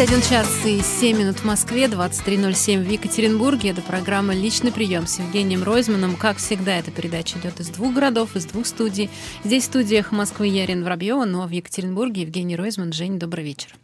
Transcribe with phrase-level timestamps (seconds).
[0.00, 3.68] 21 час и 7 минут в Москве, 23.07 в Екатеринбурге.
[3.68, 6.16] Это программа «Личный прием» с Евгением Ройзманом.
[6.16, 9.10] Как всегда, эта передача идет из двух городов, из двух студий.
[9.44, 12.94] Здесь в студиях Москвы Ярин Воробьева, но в Екатеринбурге Евгений Ройзман.
[12.94, 13.74] Жень, добрый вечер.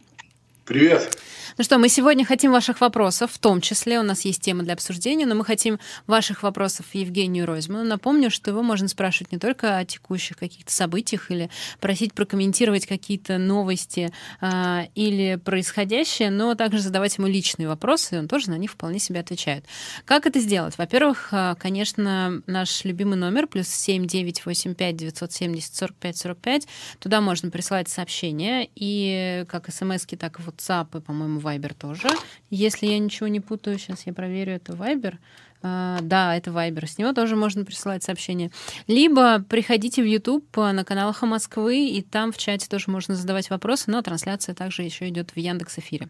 [0.65, 1.19] Привет.
[1.57, 4.73] Ну что, мы сегодня хотим ваших вопросов, в том числе у нас есть тема для
[4.73, 7.83] обсуждения, но мы хотим ваших вопросов Евгению Ройзману.
[7.83, 13.39] Напомню, что его можно спрашивать не только о текущих каких-то событиях или просить прокомментировать какие-то
[13.39, 18.73] новости э, или происходящее, но также задавать ему личные вопросы, и он тоже на них
[18.73, 19.65] вполне себе отвечает.
[20.05, 20.77] Как это сделать?
[20.77, 26.67] Во-первых, а, конечно, наш любимый номер плюс 7985 970 45 45.
[26.99, 32.09] Туда можно присылать сообщения, и как смс так и WhatsApp, и, по-моему, Viber тоже.
[32.49, 35.15] Если я ничего не путаю, сейчас я проверю, это Viber.
[35.63, 36.85] Uh, да, это Viber.
[36.85, 38.51] С него тоже можно присылать сообщения.
[38.85, 43.89] Либо приходите в YouTube на каналах Москвы, и там в чате тоже можно задавать вопросы,
[43.89, 46.09] но трансляция также еще идет в Яндекс Эфире.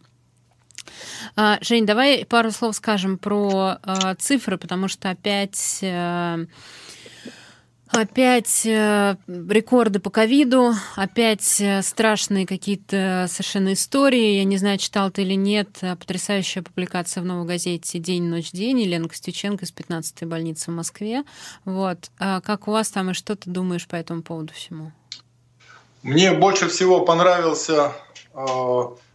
[1.36, 5.80] Uh, Жень, давай пару слов скажем про uh, цифры, потому что опять
[7.90, 14.38] Опять э, рекорды по ковиду, опять э, страшные какие-то совершенно истории.
[14.38, 18.52] Я не знаю, читал ты или нет, э, потрясающая публикация в новой газете «День, ночь,
[18.52, 21.24] день» Елена Костюченко из 15-й больницы в Москве.
[21.64, 22.12] Вот.
[22.20, 24.92] А как у вас там и что ты думаешь по этому поводу всему?
[26.04, 27.94] Мне больше всего понравился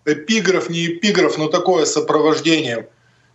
[0.05, 2.89] эпиграф, не эпиграф, но такое сопровождение.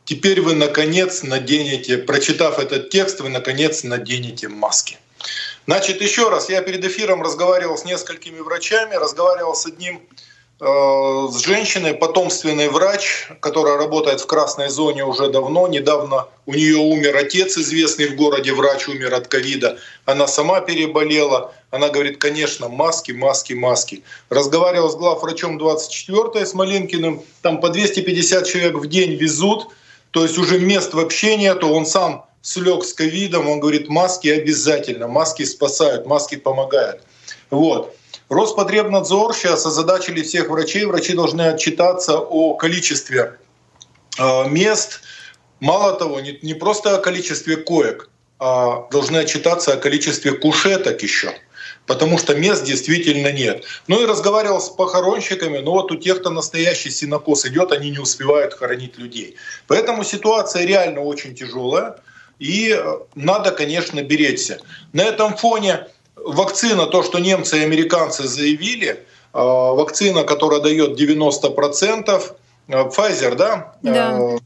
[0.03, 4.97] Теперь вы наконец наденете, прочитав этот текст, вы наконец наденете маски.
[5.67, 10.01] Значит, еще раз, я перед эфиром разговаривал с несколькими врачами, разговаривал с одним
[10.61, 10.65] э,
[11.29, 15.67] с женщиной, потомственный врач, которая работает в красной зоне уже давно.
[15.67, 19.77] Недавно у нее умер отец, известный в городе врач, умер от ковида.
[20.05, 21.53] Она сама переболела.
[21.69, 24.03] Она говорит, конечно, маски, маски, маски.
[24.29, 27.23] Разговаривал с главврачом 24 с Малинкиным.
[27.41, 29.67] Там по 250 человек в день везут.
[30.11, 31.67] То есть уже мест вообще нету.
[31.67, 37.01] Он сам слег с ковидом, он говорит, маски обязательно, маски спасают, маски помогают.
[37.49, 37.95] Вот.
[38.29, 40.85] Роспотребнадзор сейчас озадачили всех врачей.
[40.85, 43.37] Врачи должны отчитаться о количестве
[44.19, 45.01] э, мест.
[45.59, 48.09] Мало того, не, не просто о количестве коек,
[48.39, 51.33] а должны отчитаться о количестве кушеток еще.
[51.85, 53.63] Потому что мест действительно нет.
[53.87, 57.99] Ну и разговаривал с похоронщиками, но вот у тех, кто настоящий синокос идет, они не
[57.99, 59.37] успевают хоронить людей.
[59.67, 61.95] Поэтому ситуация реально очень тяжелая.
[62.39, 64.59] И э, надо, конечно, беречься.
[64.93, 68.97] На этом фоне вакцина, то, что немцы и американцы заявили, э,
[69.33, 72.35] вакцина, которая дает 90%,
[72.67, 73.73] э, Pfizer, да?
[73.81, 74.37] Да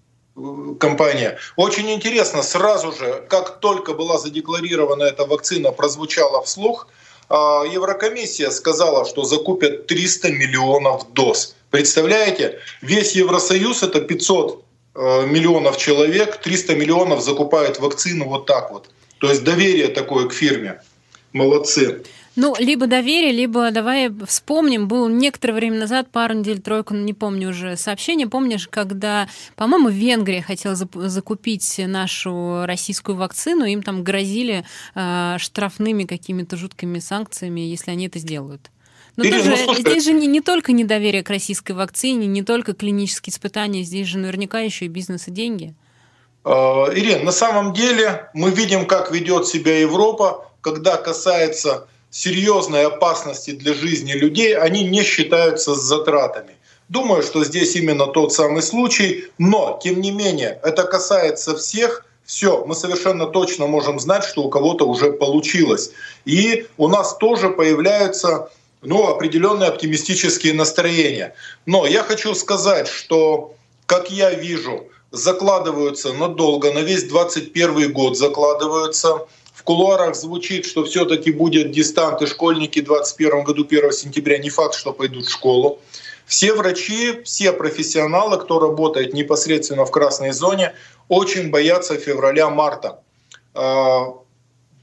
[0.80, 1.38] компания.
[1.58, 6.88] Очень интересно, сразу же, как только была задекларирована эта вакцина, прозвучала вслух,
[7.30, 11.56] Еврокомиссия сказала, что закупят 300 миллионов доз.
[11.70, 18.90] Представляете, весь Евросоюз это 500 Э, миллионов человек, 300 миллионов закупают вакцину вот так вот.
[19.20, 20.82] То есть доверие такое к фирме.
[21.32, 22.04] Молодцы.
[22.38, 27.50] Ну, либо доверие, либо давай вспомним, был некоторое время назад, пару недель, тройку, не помню
[27.50, 34.66] уже, сообщение, помнишь, когда, по-моему, Венгрия хотела закупить нашу российскую вакцину, им там грозили
[34.96, 38.72] э, штрафными какими-то жуткими санкциями, если они это сделают.
[39.18, 42.74] Но Ирина, тоже, ну, здесь же не, не только недоверие к российской вакцине, не только
[42.74, 45.74] клинические испытания, здесь же наверняка еще и бизнес и деньги.
[46.44, 53.52] А, Ирина, на самом деле мы видим, как ведет себя Европа, когда касается серьезной опасности
[53.52, 56.56] для жизни людей, они не считаются с затратами.
[56.90, 62.06] Думаю, что здесь именно тот самый случай, но тем не менее это касается всех.
[62.26, 65.92] Все, мы совершенно точно можем знать, что у кого-то уже получилось.
[66.26, 68.50] И у нас тоже появляются
[68.82, 71.36] ну, определенные оптимистические настроения.
[71.66, 73.56] Но я хочу сказать, что,
[73.86, 79.28] как я вижу, закладываются надолго, на весь 21 год закладываются.
[79.54, 84.50] В кулуарах звучит, что все-таки будет дистант, и школьники в 2021 году 1 сентября не
[84.50, 85.80] факт, что пойдут в школу.
[86.26, 90.74] Все врачи, все профессионалы, кто работает непосредственно в красной зоне,
[91.10, 93.02] очень боятся февраля-марта.
[93.54, 94.16] А,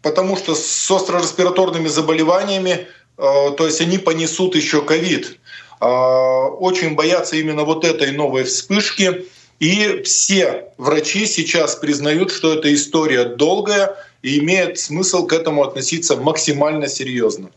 [0.02, 2.86] потому что с остро-респираторными заболеваниями
[3.18, 5.38] то есть они понесут еще ковид.
[5.80, 9.26] А, очень боятся именно вот этой новой вспышки.
[9.58, 16.16] И все врачи сейчас признают, что эта история долгая и имеет смысл к этому относиться
[16.16, 17.50] максимально серьезно.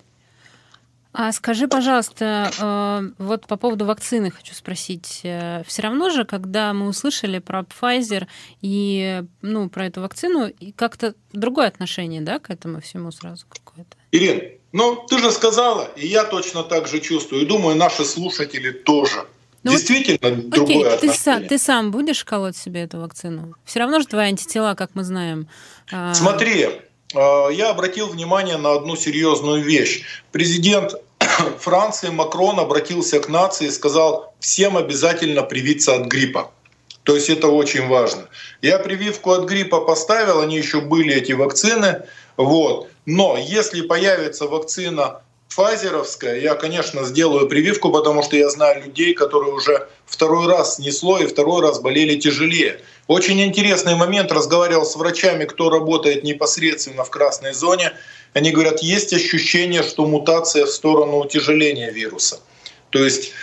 [1.14, 5.22] А скажи, пожалуйста, э, вот по поводу вакцины хочу спросить.
[5.24, 8.28] Э, Все равно же, когда мы услышали про Pfizer
[8.62, 13.98] и ну, про эту вакцину, как-то другое отношение да, к этому всему сразу какое-то?
[14.12, 18.72] Ирин, ну ты же сказала, и я точно так же чувствую, и думаю, наши слушатели
[18.72, 19.26] тоже.
[19.64, 23.54] ну, Действительно, вот, другое окей, ты, сам, ты сам будешь колоть себе эту вакцину?
[23.66, 25.50] Все равно же твои антитела, как мы знаем.
[25.92, 26.70] А, Смотри,
[27.14, 30.04] я обратил внимание на одну серьезную вещь.
[30.32, 30.96] Президент
[31.60, 36.52] Франции Макрон обратился к нации и сказал, всем обязательно привиться от гриппа.
[37.04, 38.30] То есть это очень важно.
[38.62, 42.04] Я прививку от гриппа поставил, они еще были, эти вакцины.
[42.38, 42.90] Вот.
[43.06, 49.54] Но если появится вакцина фазеровская, я, конечно, сделаю прививку, потому что я знаю людей, которые
[49.54, 52.82] уже второй раз снесло и второй раз болели тяжелее.
[53.12, 57.92] Очень интересный момент, разговаривал с врачами, кто работает непосредственно в красной зоне.
[58.32, 62.40] Они говорят, есть ощущение, что мутация в сторону утяжеления вируса.
[62.90, 63.34] То есть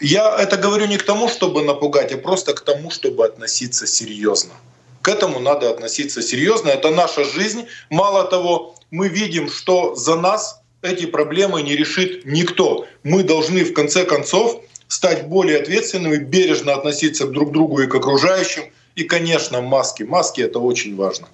[0.00, 4.54] я это говорю не к тому, чтобы напугать, а просто к тому, чтобы относиться серьезно.
[5.02, 6.70] К этому надо относиться серьезно.
[6.70, 7.66] Это наша жизнь.
[7.90, 12.86] Мало того, мы видим, что за нас эти проблемы не решит никто.
[13.02, 17.94] Мы должны в конце концов стать более ответственными, бережно относиться друг к другу и к
[17.94, 18.72] окружающим.
[18.96, 20.02] И, конечно, маски.
[20.02, 21.28] Маски— это очень важно.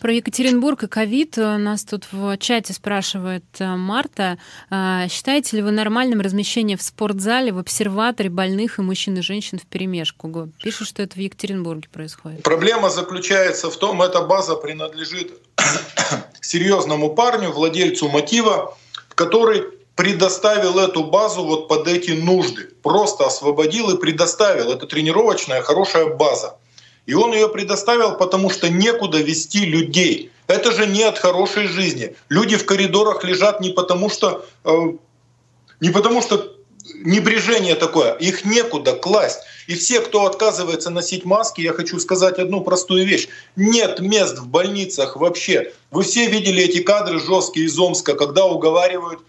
[0.00, 4.36] Про Екатеринбург и ковид нас тут в чате спрашивает э, Марта.
[4.68, 9.58] А, считаете ли вы нормальным размещение в спортзале в обсерваторе больных и мужчин и женщин
[9.58, 10.50] в перемешку?
[10.62, 12.42] Пишут, что это в Екатеринбурге происходит.
[12.42, 15.32] Проблема заключается в том, эта база принадлежит
[16.42, 18.76] серьезному парню, владельцу мотива,
[19.14, 19.62] который
[19.96, 22.68] предоставил эту базу вот под эти нужды.
[22.82, 24.70] Просто освободил и предоставил.
[24.70, 26.58] Это тренировочная хорошая база.
[27.06, 30.30] И он ее предоставил, потому что некуда вести людей.
[30.46, 32.16] Это же не от хорошей жизни.
[32.28, 34.72] Люди в коридорах лежат не потому, что, э,
[35.80, 36.54] не потому что
[37.04, 39.40] небрежение такое, их некуда класть.
[39.66, 43.28] И все, кто отказывается носить маски, я хочу сказать одну простую вещь.
[43.56, 45.72] Нет мест в больницах вообще.
[45.90, 49.20] Вы все видели эти кадры жесткие из Омска, когда уговаривают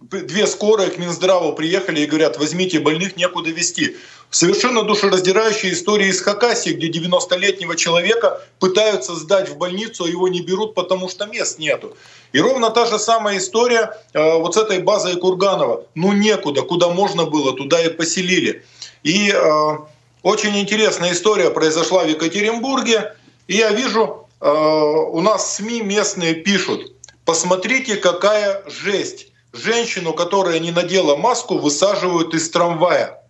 [0.00, 3.96] две скорые к Минздраву приехали и говорят, возьмите больных, некуда вести.
[4.30, 10.40] Совершенно душераздирающая история из Хакасии, где 90-летнего человека пытаются сдать в больницу, а его не
[10.40, 11.96] берут, потому что мест нету.
[12.32, 15.84] И ровно та же самая история э, вот с этой базой Курганова.
[15.94, 18.64] Ну некуда, куда можно было, туда и поселили.
[19.02, 19.78] И э,
[20.22, 23.16] очень интересная история произошла в Екатеринбурге.
[23.48, 26.92] И я вижу, э, у нас СМИ местные пишут,
[27.24, 33.22] посмотрите, какая жесть женщину, которая не надела маску, высаживают из трамвая.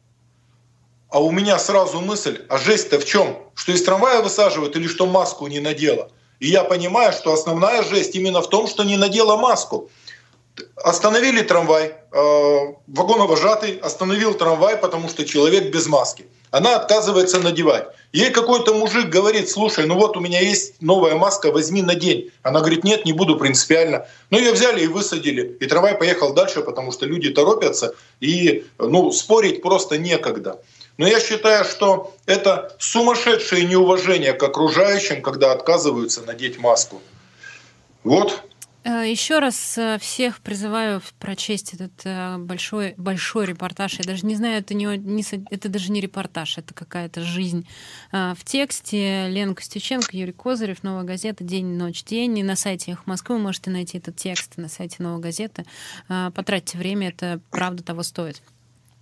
[1.11, 3.37] А у меня сразу мысль, а жесть-то в чем?
[3.55, 6.11] Что из трамвая высаживают или что маску не надела?
[6.39, 9.91] И я понимаю, что основная жесть именно в том, что не надела маску.
[10.77, 16.27] Остановили трамвай, э, вагоновожатый остановил трамвай, потому что человек без маски.
[16.51, 17.87] Она отказывается надевать.
[18.13, 22.31] Ей какой-то мужик говорит, слушай, ну вот у меня есть новая маска, возьми на день.
[22.43, 24.07] Она говорит, нет, не буду принципиально.
[24.31, 25.57] Ну ее взяли и высадили.
[25.61, 30.61] И трамвай поехал дальше, потому что люди торопятся, и ну, спорить просто некогда.
[30.97, 37.01] Но я считаю, что это сумасшедшее неуважение к окружающим, когда отказываются надеть маску.
[38.03, 38.43] Вот
[38.83, 43.99] Еще раз э, всех призываю прочесть этот э, большой, большой репортаж.
[43.99, 47.67] Я даже не знаю, это, не, не, это даже не репортаж, это какая-то жизнь
[48.11, 49.29] в тексте.
[49.29, 52.39] Лена Костюченко, Юрий Козырев, Новая газета «День, ночь, день».
[52.39, 55.67] И на сайте «Эхо Москвы» вы можете найти этот текст на сайте Новой газеты.
[56.09, 58.43] Потратьте время, это правда того стоит.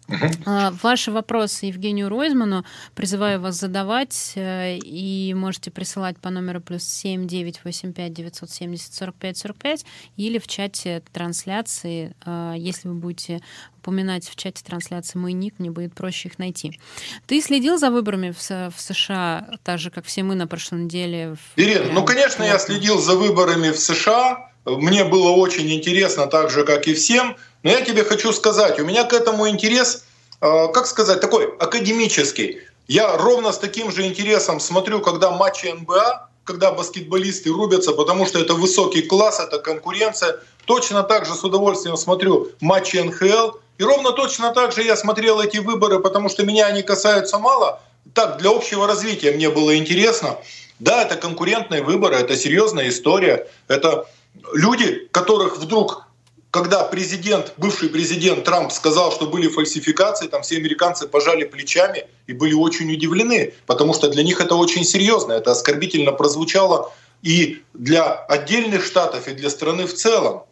[0.08, 0.74] Uh-huh.
[0.82, 7.26] Ваши вопросы Евгению Ройзману призываю вас задавать э, и можете присылать по номеру плюс 7
[7.26, 9.84] 985 970 45 45
[10.16, 13.42] или в чате трансляции, э, если вы будете
[13.78, 16.78] упоминать в чате трансляции мой ник, мне будет проще их найти.
[17.26, 21.36] Ты следил за выборами в, в США, так же, как все мы на прошлой неделе?
[21.36, 21.60] В...
[21.60, 24.50] Ирина, ну, конечно, я следил за выборами в США.
[24.64, 27.36] Мне было очень интересно, так же, как и всем.
[27.62, 30.04] Но я тебе хочу сказать, у меня к этому интерес,
[30.40, 32.60] э, как сказать, такой академический.
[32.86, 38.38] Я ровно с таким же интересом смотрю, когда матчи НБА, когда баскетболисты рубятся, потому что
[38.38, 40.40] это высокий класс, это конкуренция.
[40.64, 43.58] Точно так же с удовольствием смотрю матчи НХЛ.
[43.78, 47.80] И ровно точно так же я смотрел эти выборы, потому что меня они касаются мало.
[48.14, 50.38] Так, для общего развития мне было интересно.
[50.78, 53.46] Да, это конкурентные выборы, это серьезная история.
[53.68, 54.06] Это
[54.54, 56.07] люди, которых вдруг
[56.50, 62.32] когда президент, бывший президент Трамп сказал, что были фальсификации, там все американцы пожали плечами и
[62.32, 68.12] были очень удивлены, потому что для них это очень серьезно, это оскорбительно прозвучало и для
[68.12, 70.44] отдельных штатов, и для страны в целом.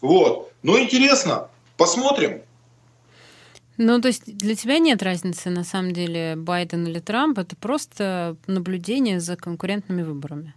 [0.00, 0.50] Вот.
[0.62, 2.42] Но интересно, посмотрим.
[3.76, 8.36] Ну, то есть для тебя нет разницы, на самом деле, Байден или Трамп, это просто
[8.46, 10.54] наблюдение за конкурентными выборами.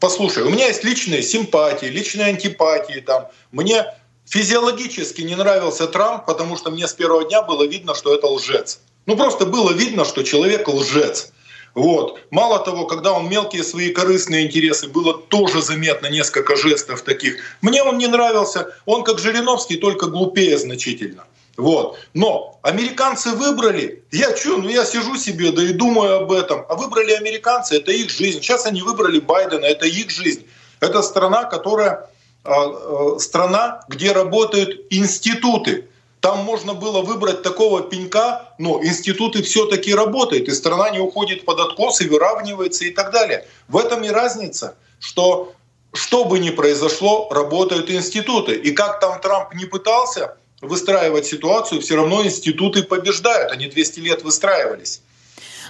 [0.00, 3.00] Послушай, у меня есть личные симпатии, личные антипатии.
[3.00, 3.28] Там.
[3.52, 3.84] Мне
[4.26, 8.80] физиологически не нравился Трамп, потому что мне с первого дня было видно, что это лжец.
[9.04, 11.32] Ну просто было видно, что человек лжец.
[11.74, 12.18] Вот.
[12.30, 17.38] Мало того, когда он мелкие свои корыстные интересы, было тоже заметно несколько жестов таких.
[17.60, 21.24] Мне он не нравился, он как Жириновский, только глупее значительно.
[21.56, 21.98] Вот.
[22.14, 26.64] Но американцы выбрали, я что, ну я сижу себе, да и думаю об этом.
[26.68, 28.40] А выбрали американцы, это их жизнь.
[28.40, 30.46] Сейчас они выбрали Байдена, это их жизнь.
[30.80, 32.08] Это страна, которая
[32.44, 35.88] а, а, страна, где работают институты.
[36.20, 41.60] Там можно было выбрать такого пенька, но институты все-таки работают, и страна не уходит под
[41.60, 43.46] откос и выравнивается и так далее.
[43.68, 45.54] В этом и разница, что
[45.92, 48.54] что бы ни произошло, работают институты.
[48.54, 53.52] И как там Трамп не пытался выстраивать ситуацию, все равно институты побеждают.
[53.52, 55.00] Они 200 лет выстраивались.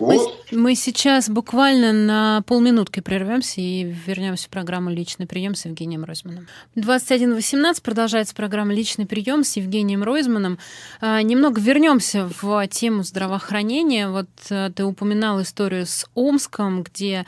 [0.01, 0.39] Вот.
[0.51, 6.05] Мы, мы сейчас буквально на полминутки прервемся и вернемся в программу «Личный прием» с Евгением
[6.05, 6.49] Ройзманом.
[6.75, 10.59] 21.18 продолжается программа «Личный прием» с Евгением Ройзманом.
[11.01, 14.09] А, немного вернемся в тему здравоохранения.
[14.09, 17.27] Вот а, ты упоминал историю с Омском, где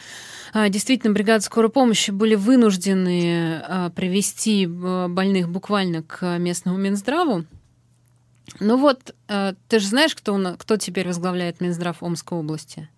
[0.55, 7.45] а, действительно бригады скорой помощи были вынуждены а, привести больных буквально к местному Минздраву.
[8.61, 12.89] Ну вот, э, ты же знаешь, кто, он, кто теперь возглавляет Минздрав Омской области?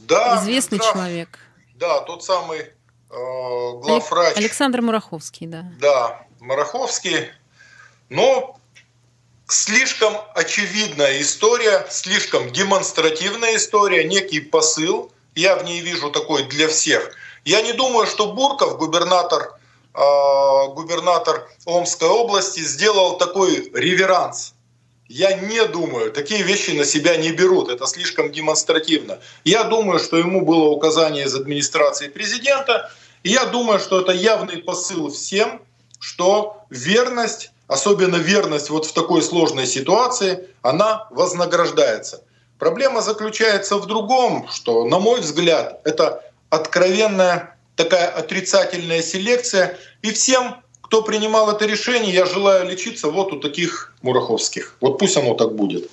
[0.00, 0.40] Да.
[0.40, 1.38] Известный Минздрав, человек.
[1.74, 2.70] Да, тот самый э,
[3.10, 4.36] главврач.
[4.36, 5.64] Александр Мураховский, да.
[5.80, 7.30] Да, Мураховский.
[8.08, 8.58] Но
[9.48, 15.10] слишком очевидная история, слишком демонстративная история, некий посыл.
[15.34, 17.14] Я в ней вижу такой для всех.
[17.44, 19.58] Я не думаю, что Бурков, губернатор,
[19.94, 24.54] э, губернатор Омской области, сделал такой реверанс
[25.12, 29.18] я не думаю, такие вещи на себя не берут, это слишком демонстративно.
[29.44, 32.90] Я думаю, что ему было указание из администрации президента,
[33.22, 35.60] и я думаю, что это явный посыл всем,
[36.00, 42.24] что верность, особенно верность вот в такой сложной ситуации, она вознаграждается.
[42.58, 50.62] Проблема заключается в другом, что, на мой взгляд, это откровенная такая отрицательная селекция, и всем
[50.92, 54.76] кто принимал это решение, я желаю лечиться вот у таких мураховских.
[54.82, 55.90] Вот пусть оно так будет.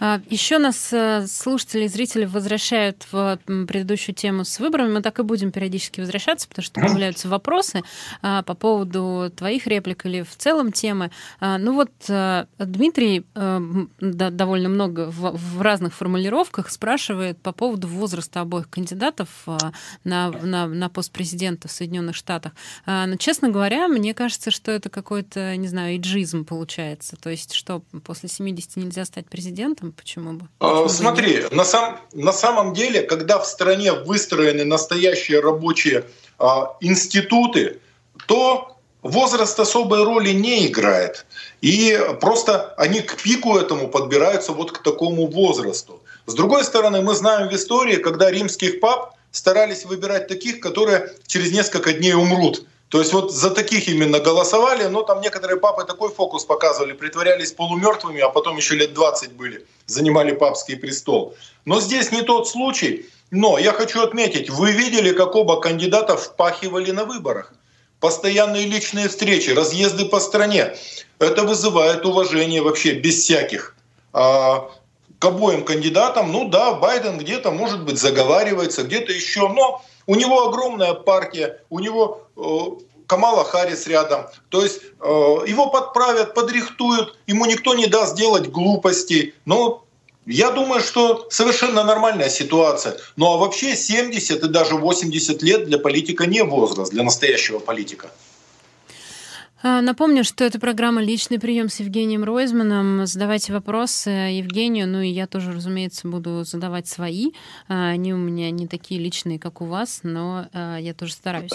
[0.00, 4.92] А, Еще нас э, слушатели и зрители возвращают в предыдущую тему с выборами.
[4.92, 7.82] Мы так и будем периодически возвращаться, потому что появляются вопросы
[8.22, 11.10] а, по поводу твоих реплик или в целом темы.
[11.40, 13.60] А, ну вот э, Дмитрий э,
[14.00, 19.28] довольно много в разных формулировках спрашивает по поводу возраста обоих кандидатов
[20.04, 22.52] на, на, на пост президента в Соединенных Штатах.
[22.86, 27.16] Но, честно говоря, мне кажется, что это какой-то, не знаю, иджизм получается.
[27.16, 30.48] То есть, что после 70 нельзя стать президентом, Почему бы?
[30.60, 36.04] А, Почему Смотри, бы на, сам, на самом деле, когда в стране выстроены настоящие рабочие
[36.38, 37.80] а, институты,
[38.26, 41.26] то возраст особой роли не играет.
[41.60, 46.02] И просто они к пику этому подбираются вот к такому возрасту.
[46.26, 51.52] С другой стороны, мы знаем в истории, когда римских пап старались выбирать таких, которые через
[51.52, 52.66] несколько дней умрут.
[52.88, 57.52] То есть вот за таких именно голосовали, но там некоторые папы такой фокус показывали, притворялись
[57.52, 61.34] полумертвыми, а потом еще лет 20 были, занимали папский престол.
[61.66, 63.06] Но здесь не тот случай.
[63.30, 67.52] Но я хочу отметить, вы видели, как оба кандидата впахивали на выборах.
[68.00, 70.74] Постоянные личные встречи, разъезды по стране.
[71.18, 73.74] Это вызывает уважение вообще без всяких.
[74.14, 74.70] А,
[75.18, 80.48] к обоим кандидатам, ну да, Байден где-то, может быть, заговаривается, где-то еще, но у него
[80.48, 82.40] огромная партия, у него э,
[83.06, 84.26] Камала Харрис рядом.
[84.48, 85.06] То есть э,
[85.46, 89.34] его подправят, подрихтуют, ему никто не даст делать глупостей.
[89.44, 89.84] Но
[90.24, 92.96] я думаю, что совершенно нормальная ситуация.
[93.16, 98.10] Ну а вообще 70 и даже 80 лет для политика не возраст, для настоящего политика.
[99.60, 103.06] А, напомню, что это программа «Личный прием» с Евгением Ройзманом.
[103.06, 107.32] Задавайте вопросы Евгению, ну и я тоже, разумеется, буду задавать свои.
[107.66, 111.50] А, они у меня не такие личные, как у вас, но а, я тоже стараюсь.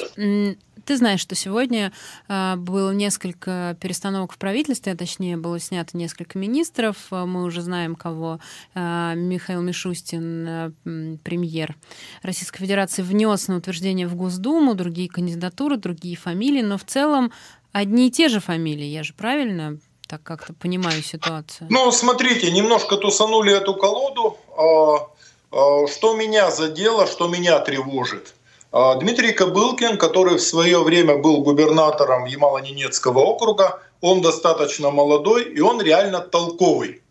[0.85, 1.93] Ты знаешь, что сегодня
[2.27, 6.97] было несколько перестановок в правительстве, а точнее было снято несколько министров.
[7.09, 8.41] Мы уже знаем, кого
[8.75, 10.75] Михаил Мишустин,
[11.23, 11.77] премьер
[12.21, 17.31] Российской Федерации, внес на утверждение в Госдуму, другие кандидатуры, другие фамилии, но в целом
[17.73, 19.77] одни и те же фамилии, я же правильно
[20.07, 21.67] так как-то понимаю ситуацию?
[21.69, 24.37] Ну, смотрите, немножко тусанули эту колоду.
[24.55, 25.07] А,
[25.51, 28.35] а, что меня задело, что меня тревожит?
[28.71, 35.59] А, Дмитрий Кобылкин, который в свое время был губернатором Ямало-Ненецкого округа, он достаточно молодой и
[35.61, 37.01] он реально толковый.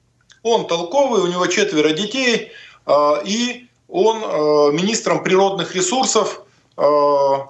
[0.44, 2.50] Он толковый, у него четверо детей,
[3.24, 4.18] и он
[4.74, 6.42] министром природных ресурсов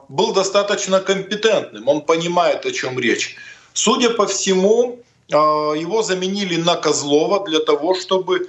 [0.09, 3.37] был достаточно компетентным, он понимает, о чем речь.
[3.73, 4.99] Судя по всему,
[5.31, 8.49] его заменили на Козлова для того, чтобы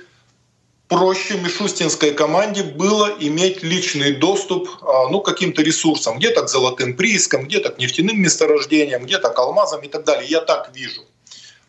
[0.94, 6.96] проще Мишустинской команде было иметь личный доступ а, ну, к каким-то ресурсам, где-то к золотым
[6.96, 10.30] приискам, где-то к нефтяным месторождениям, где-то к алмазам и так далее.
[10.30, 11.02] Я так вижу.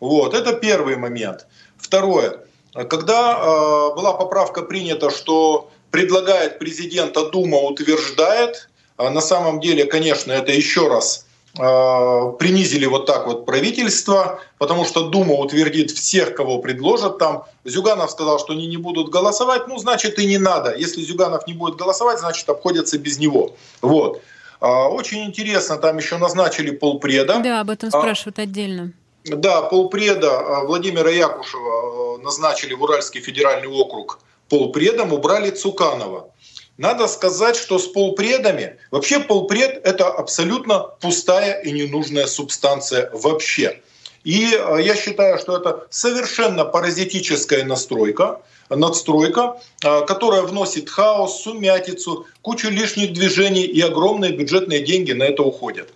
[0.00, 1.46] Вот, это первый момент.
[1.78, 2.40] Второе.
[2.72, 10.32] Когда э, была поправка принята, что предлагает президента Дума, утверждает, э, на самом деле, конечно,
[10.32, 11.24] это еще раз
[11.56, 17.44] Э, принизили вот так вот правительство, потому что Дума утвердит всех, кого предложат там.
[17.64, 20.74] Зюганов сказал, что они не будут голосовать, ну, значит, и не надо.
[20.74, 23.54] Если Зюганов не будет голосовать, значит, обходятся без него.
[23.82, 24.20] Вот.
[24.60, 27.38] А, очень интересно, там еще назначили полпреда.
[27.38, 28.92] Да, об этом спрашивают а, отдельно.
[29.24, 36.30] Да, полпреда а, Владимира Якушева назначили в Уральский федеральный округ полпредом, убрали Цуканова.
[36.76, 43.80] Надо сказать, что с полпредами, вообще полпред— это абсолютно пустая и ненужная субстанция вообще.
[44.24, 48.40] И э, я считаю, что это совершенно паразитическая настройка,
[48.70, 55.42] надстройка, э, которая вносит хаос, сумятицу, кучу лишних движений и огромные бюджетные деньги на это
[55.42, 55.90] уходят.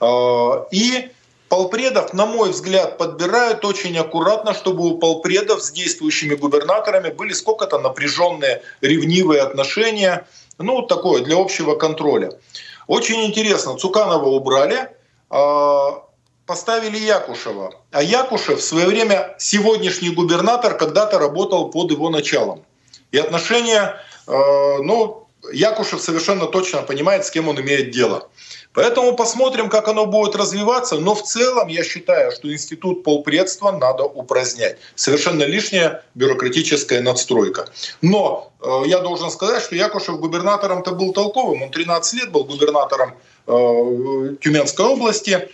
[0.00, 1.10] Э, и
[1.52, 7.78] Полпредов, на мой взгляд, подбирают очень аккуратно, чтобы у полпредов с действующими губернаторами были сколько-то
[7.78, 10.26] напряженные, ревнивые отношения.
[10.56, 12.30] Ну, такое, для общего контроля.
[12.86, 14.96] Очень интересно, Цуканова убрали,
[15.28, 16.02] а,
[16.46, 17.74] поставили Якушева.
[17.90, 22.64] А Якушев в свое время, сегодняшний губернатор, когда-то работал под его началом.
[23.10, 28.30] И отношения, а, ну, Якушев совершенно точно понимает, с кем он имеет дело.
[28.74, 30.98] Поэтому посмотрим, как оно будет развиваться.
[30.98, 34.78] Но в целом я считаю, что институт полпредства надо упразднять.
[34.94, 37.68] Совершенно лишняя бюрократическая надстройка.
[38.00, 41.62] Но э, я должен сказать, что Якушев губернатором-то был толковым.
[41.62, 43.14] Он 13 лет был губернатором
[43.46, 45.48] э, Тюменской области.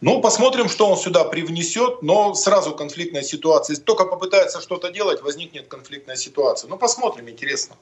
[0.00, 3.74] Ну, посмотрим, что он сюда привнесет, но сразу конфликтная ситуация.
[3.74, 6.68] Если только попытается что-то делать, возникнет конфликтная ситуация.
[6.68, 7.74] Ну, посмотрим, интересно.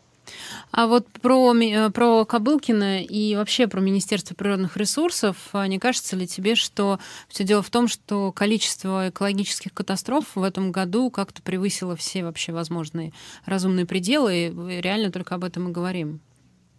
[0.71, 6.17] А вот про, э, про Кобылкина и вообще про Министерство природных ресурсов, а не кажется
[6.17, 11.43] ли тебе, что все дело в том, что количество экологических катастроф в этом году как-то
[11.43, 13.13] превысило все вообще возможные
[13.45, 16.21] разумные пределы, и реально только об этом и говорим?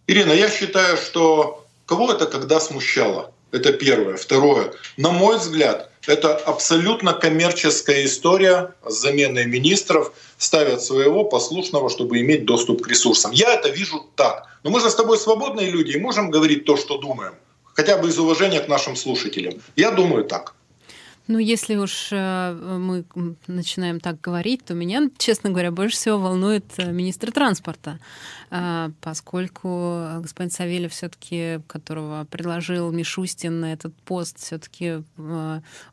[0.06, 3.32] Ирина, я считаю, что кого это когда смущало?
[3.50, 4.16] Это первое.
[4.16, 4.72] Второе.
[4.96, 10.12] На мой взгляд, это абсолютно коммерческая история с заменой министров.
[10.38, 13.32] Ставят своего послушного, чтобы иметь доступ к ресурсам.
[13.32, 14.46] Я это вижу так.
[14.62, 17.34] Но мы же с тобой свободные люди и можем говорить то, что думаем.
[17.74, 19.54] Хотя бы из уважения к нашим слушателям.
[19.76, 20.54] Я думаю так.
[21.28, 23.04] Ну, если уж э, мы
[23.46, 27.98] начинаем так говорить, то меня, честно говоря, больше всего волнует э, министр транспорта,
[28.50, 35.02] э, поскольку господин Савельев все-таки, которого предложил Мишустин на этот пост, все-таки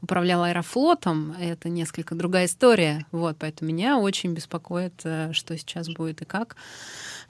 [0.02, 3.06] управлял аэрофлотом, это несколько другая история.
[3.12, 6.56] Вот, поэтому меня очень беспокоит, что сейчас будет и как,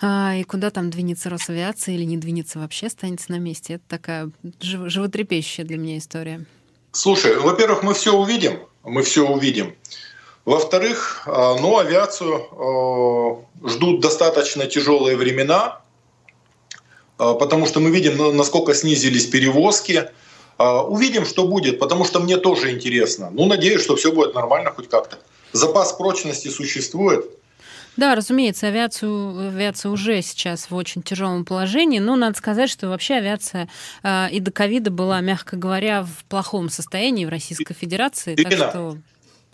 [0.04, 3.76] и куда там двинется Росавиация или не двинется вообще, останется на месте.
[3.76, 6.46] Это такая животрепещущая для меня история.
[6.96, 9.76] Слушай, во-первых, мы все увидим, мы все увидим.
[10.46, 15.82] Во-вторых, а, ну, авиацию а, ждут достаточно тяжелые времена,
[17.18, 20.10] а, потому что мы видим, насколько снизились перевозки.
[20.58, 23.30] Увидим, что будет, потому что мне тоже интересно.
[23.30, 25.18] Ну, надеюсь, что все будет нормально хоть как-то.
[25.52, 27.30] Запас прочности существует.
[27.98, 33.16] Да, разумеется, авиацию, авиация уже сейчас в очень тяжелом положении, но надо сказать, что вообще
[33.16, 33.70] авиация
[34.04, 38.34] э, и до ковида была, мягко говоря, в плохом состоянии в Российской Федерации.
[38.34, 38.98] Ирина, так что...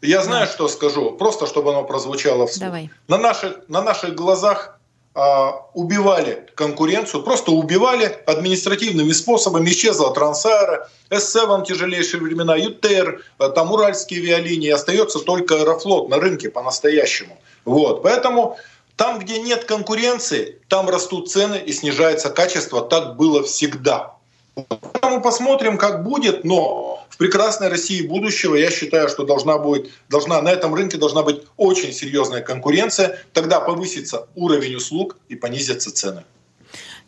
[0.01, 0.51] я знаю, да.
[0.51, 2.65] что скажу, просто чтобы оно прозвучало вслух.
[2.65, 2.89] Давай.
[3.07, 4.79] На наших, на наших глазах
[5.13, 9.69] а, убивали конкуренцию, просто убивали административными способами.
[9.69, 14.69] Исчезла Трансаэро, С7 тяжелейшие времена, ЮТР, а, там Уральские авиалинии.
[14.69, 17.37] Остается только Аэрофлот на рынке по-настоящему.
[17.65, 18.03] Вот.
[18.03, 18.57] Поэтому
[18.95, 22.81] там, где нет конкуренции, там растут цены и снижается качество.
[22.81, 24.15] Так было всегда.
[24.55, 30.41] Поэтому посмотрим, как будет, но в прекрасной России будущего я считаю, что должна будет, должна,
[30.41, 36.25] на этом рынке должна быть очень серьезная конкуренция, тогда повысится уровень услуг и понизятся цены.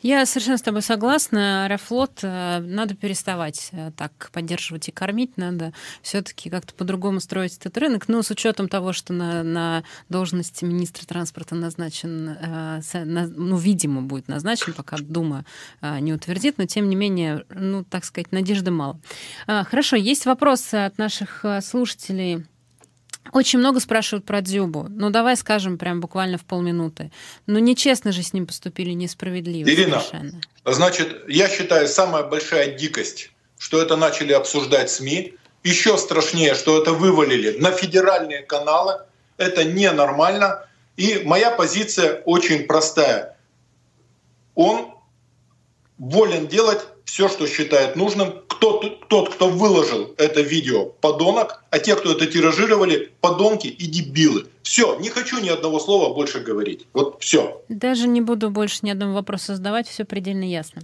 [0.04, 1.64] Я совершенно с тобой согласна.
[1.64, 5.38] Аэрофлот э, надо переставать э, так поддерживать и кормить.
[5.38, 8.10] Надо все-таки как-то по-другому строить этот рынок.
[8.10, 14.28] Но с учетом того, что на, на должность министра транспорта назначен, э, ну, видимо, будет
[14.28, 15.46] назначен, пока Дума
[15.82, 19.00] не утвердит, но тем не менее, ну, так сказать, надежды мало.
[19.48, 22.46] Хорошо, есть вопросы от наших слушателей.
[23.34, 24.88] Очень много спрашивают про Дзюбу.
[24.90, 27.12] Ну, давай скажем прям буквально в полминуты.
[27.48, 30.42] Ну, нечестно же с ним поступили, несправедливо Ирина, совершенно.
[30.66, 36.94] значит, я считаю, самая большая дикость, что это начали обсуждать СМИ, еще страшнее, что это
[36.94, 39.02] вывалили на федеральные каналы.
[39.38, 40.68] Это ненормально.
[40.96, 43.38] И моя позиция очень простая.
[44.54, 44.94] Он
[45.98, 48.43] волен делать все, что считает нужным.
[48.64, 54.48] Кто, тот, кто выложил это видео, подонок, а те, кто это тиражировали, подонки и дебилы.
[54.62, 56.88] Все, не хочу ни одного слова больше говорить.
[56.94, 57.62] Вот все.
[57.68, 60.84] Даже не буду больше ни одного вопроса задавать, все предельно ясно.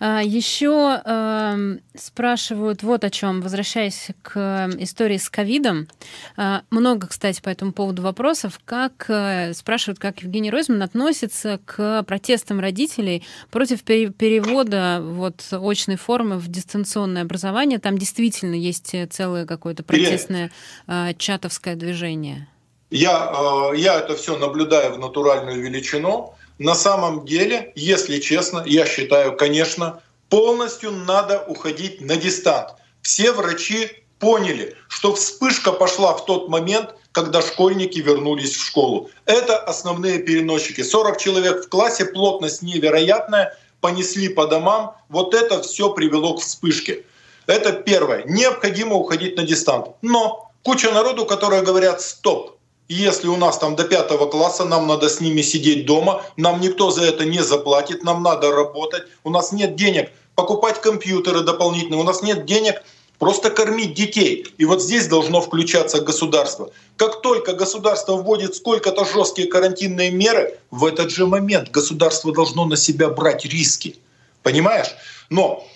[0.00, 5.88] А, Еще э, спрашивают вот о чем, возвращаясь к истории с ковидом.
[6.36, 8.60] Э, много, кстати, по этому поводу вопросов.
[8.64, 16.38] Как э, спрашивают, как Евгений Ройзман относится к протестам родителей против перевода вот очной формы
[16.38, 17.78] в дистанционное образование.
[17.78, 20.50] Там действительно есть целое какое-то протестное
[20.86, 22.48] э, чатовское движение.
[22.90, 26.34] Я, э, я это все наблюдаю в натуральную величину.
[26.58, 32.70] На самом деле, если честно, я считаю, конечно, полностью надо уходить на дистант.
[33.02, 39.10] Все врачи поняли, что вспышка пошла в тот момент, когда школьники вернулись в школу.
[39.26, 40.82] Это основные переносчики.
[40.82, 44.96] 40 человек в классе, плотность невероятная, понесли по домам.
[45.08, 47.04] Вот это все привело к вспышке.
[47.46, 48.24] Это первое.
[48.24, 49.88] Необходимо уходить на дистант.
[50.02, 52.53] Но куча народу, которые говорят «стоп»,
[52.88, 56.90] если у нас там до пятого класса, нам надо с ними сидеть дома, нам никто
[56.90, 62.04] за это не заплатит, нам надо работать, у нас нет денег покупать компьютеры дополнительные, у
[62.04, 62.82] нас нет денег
[63.18, 64.46] просто кормить детей.
[64.58, 66.70] И вот здесь должно включаться государство.
[66.96, 72.76] Как только государство вводит сколько-то жесткие карантинные меры, в этот же момент государство должно на
[72.76, 73.96] себя брать риски.
[74.42, 74.94] Понимаешь?
[75.30, 75.66] Но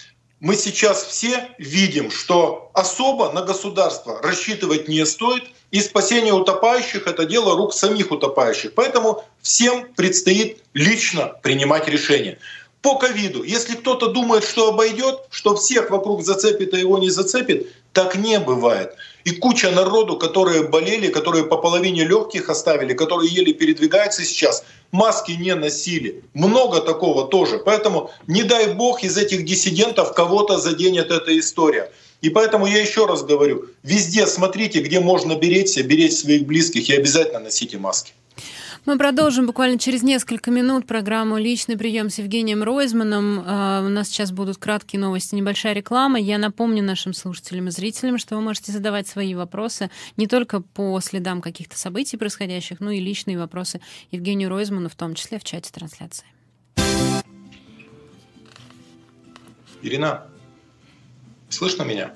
[0.41, 7.25] мы сейчас все видим, что особо на государство рассчитывать не стоит, и спасение утопающих— это
[7.25, 8.75] дело рук самих утопающих.
[8.75, 12.39] Поэтому всем предстоит лично принимать решения.
[12.81, 17.73] По ковиду, если кто-то думает, что обойдет, что всех вокруг зацепит, а его не зацепит,
[17.99, 18.95] так не бывает.
[19.25, 25.33] И куча народу, которые болели, которые по половине легких оставили, которые еле передвигаются сейчас, маски
[25.33, 26.23] не носили.
[26.33, 27.59] Много такого тоже.
[27.59, 31.91] Поэтому не дай бог из этих диссидентов кого-то заденет эта история.
[32.21, 36.95] И поэтому я еще раз говорю, везде смотрите, где можно беречься, беречь своих близких и
[36.95, 38.13] обязательно носите маски.
[38.89, 43.45] Мы продолжим буквально через несколько минут программу «Личный прием» с Евгением Ройзманом.
[43.47, 46.19] А, у нас сейчас будут краткие новости, небольшая реклама.
[46.19, 50.99] Я напомню нашим слушателям и зрителям, что вы можете задавать свои вопросы не только по
[51.01, 55.71] следам каких-то событий происходящих, но и личные вопросы Евгению Ройзману, в том числе в чате
[55.71, 56.27] трансляции.
[59.83, 60.29] Ирина,
[61.51, 62.15] слышно меня?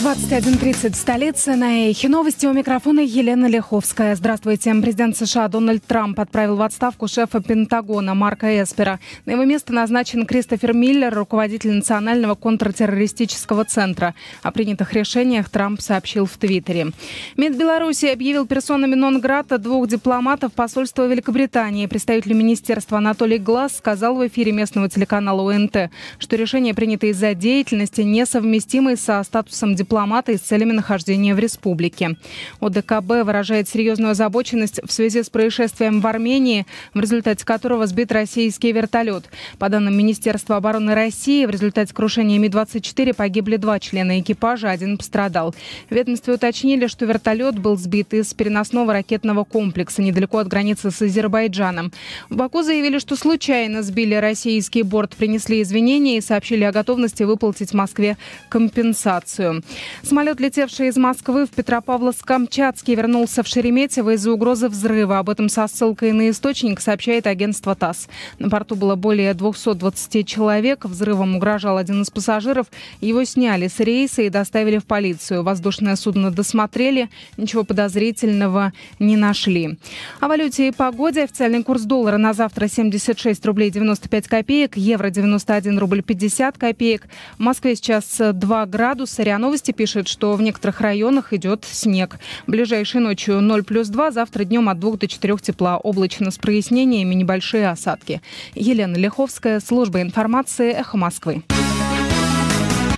[0.00, 1.56] 21.30 в столице.
[1.56, 4.14] На Эхе новости у микрофона Елена Лиховская.
[4.14, 4.72] Здравствуйте.
[4.74, 9.00] Президент США Дональд Трамп отправил в отставку шефа Пентагона Марка Эспера.
[9.26, 14.14] На его место назначен Кристофер Миллер, руководитель Национального контртеррористического центра.
[14.44, 16.92] О принятых решениях Трамп сообщил в Твиттере.
[17.36, 21.86] МИД Беларуси объявил персонами нон-грата двух дипломатов посольства Великобритании.
[21.86, 28.02] Представитель министерства Анатолий Глаз сказал в эфире местного телеканала УНТ, что решение принято из-за деятельности,
[28.02, 32.16] несовместимой со статусом дипломата дипломата и с целями нахождения в республике.
[32.60, 38.70] ОДКБ выражает серьезную озабоченность в связи с происшествием в Армении, в результате которого сбит российский
[38.72, 39.24] вертолет.
[39.58, 45.54] По данным Министерства обороны России, в результате крушения Ми-24 погибли два члена экипажа, один пострадал.
[45.88, 51.92] Ведомстве уточнили, что вертолет был сбит из переносного ракетного комплекса недалеко от границы с Азербайджаном.
[52.28, 57.72] В Баку заявили, что случайно сбили российский борт, принесли извинения и сообщили о готовности выплатить
[57.72, 58.18] Москве
[58.50, 59.62] компенсацию.
[60.02, 65.18] Самолет, летевший из Москвы в Петропавловск-Камчатский, вернулся в Шереметьево из-за угрозы взрыва.
[65.18, 68.08] Об этом со ссылкой на источник сообщает агентство ТАСС.
[68.38, 70.84] На борту было более 220 человек.
[70.84, 72.66] Взрывом угрожал один из пассажиров.
[73.00, 75.42] Его сняли с рейса и доставили в полицию.
[75.42, 77.10] Воздушное судно досмотрели.
[77.36, 79.78] Ничего подозрительного не нашли.
[80.20, 81.24] О валюте и погоде.
[81.24, 84.76] Официальный курс доллара на завтра 76 рублей 95 копеек.
[84.76, 87.06] Евро 91 рубль 50 копеек.
[87.36, 89.22] В Москве сейчас 2 градуса.
[89.22, 92.18] РИА Новости Новости пишет, что в некоторых районах идет снег.
[92.46, 95.76] Ближайшей ночью 0 плюс 2, завтра днем от 2 до 4 тепла.
[95.76, 98.22] Облачно с прояснениями, небольшие осадки.
[98.54, 101.42] Елена Лиховская, служба информации «Эхо Москвы».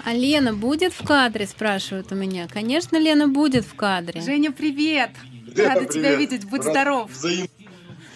[0.04, 2.46] А Лена будет в кадре, спрашивают у меня.
[2.46, 4.20] Конечно, Лена будет в кадре.
[4.20, 5.10] Женя, привет!
[5.56, 5.90] Рада привет.
[5.90, 7.10] тебя видеть, будь Рад здоров.
[7.10, 7.48] Взаимно.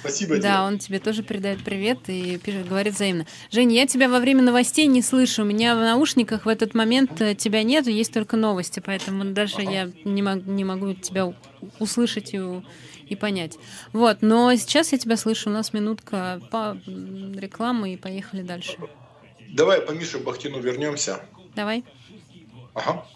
[0.04, 0.58] Спасибо Да, тебе.
[0.66, 3.24] он тебе тоже передает привет и пишет, говорит взаимно.
[3.50, 5.42] Женя, я тебя во время новостей не слышу.
[5.42, 9.62] У меня в наушниках в этот момент э, тебя нету, есть только новости, поэтому дальше
[9.62, 9.70] ага.
[9.70, 11.32] я не, мог, не могу тебя
[11.78, 12.40] услышать и,
[13.08, 13.56] и понять.
[13.94, 15.48] Вот, но сейчас я тебя слышу.
[15.48, 18.76] У нас минутка по рекламы и поехали дальше.
[19.48, 21.22] Давай по Мише Бахтину вернемся.
[21.56, 21.82] Давай.
[22.74, 23.06] Ага.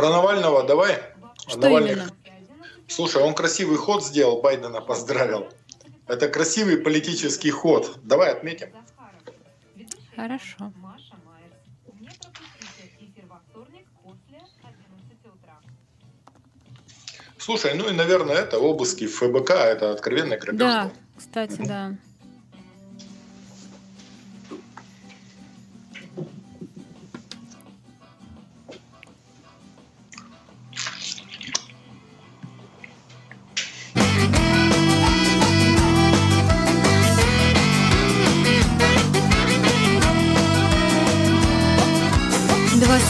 [0.00, 0.98] Про Навального давай.
[1.46, 2.10] Что Навальный- именно?
[2.88, 5.50] Слушай, он красивый ход сделал, Байдена поздравил.
[6.06, 7.98] Это красивый политический ход.
[8.02, 8.70] Давай отметим.
[10.16, 10.72] Хорошо.
[10.76, 12.00] Маша Майерс.
[12.00, 15.60] Не пропустите эфир во вторник после 11 утра.
[17.36, 20.60] Слушай, ну и, наверное, это обыски в ФБК, это откровенное грабеж.
[20.60, 21.94] Да, кстати, да.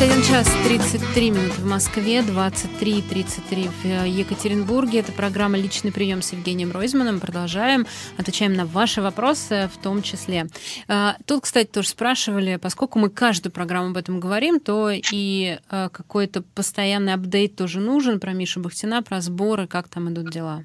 [0.00, 5.00] Двадцать один час 33 минуты в Москве, 23.33 в э, Екатеринбурге.
[5.00, 7.20] Это программа «Личный прием» с Евгением Ройзманом.
[7.20, 7.86] Продолжаем,
[8.16, 10.46] отвечаем на ваши вопросы в том числе.
[10.88, 15.88] А, Тут, кстати, тоже спрашивали, поскольку мы каждую программу об этом говорим, то и э,
[15.92, 20.64] какой-то постоянный апдейт тоже нужен про Мишу Бахтина, про сборы, как там идут дела.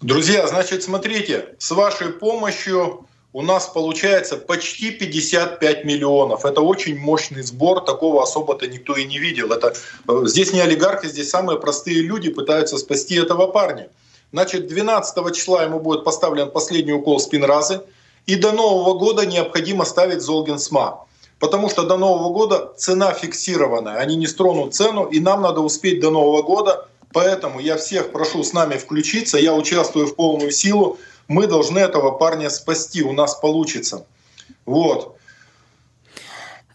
[0.00, 6.46] Друзья, значит, смотрите, с вашей помощью у нас получается почти 55 миллионов.
[6.46, 9.52] Это очень мощный сбор, такого особо-то никто и не видел.
[9.52, 9.74] Это,
[10.08, 13.90] э, здесь не олигархи, здесь самые простые люди пытаются спасти этого парня.
[14.32, 17.82] Значит, 12 числа ему будет поставлен последний укол спинразы,
[18.24, 21.04] и до Нового года необходимо ставить Золгенсма.
[21.38, 26.00] Потому что до Нового года цена фиксированная, они не стронут цену, и нам надо успеть
[26.00, 26.88] до Нового года.
[27.12, 30.98] Поэтому я всех прошу с нами включиться, я участвую в полную силу.
[31.28, 34.06] Мы должны этого парня спасти, у нас получится.
[34.64, 35.16] Вот.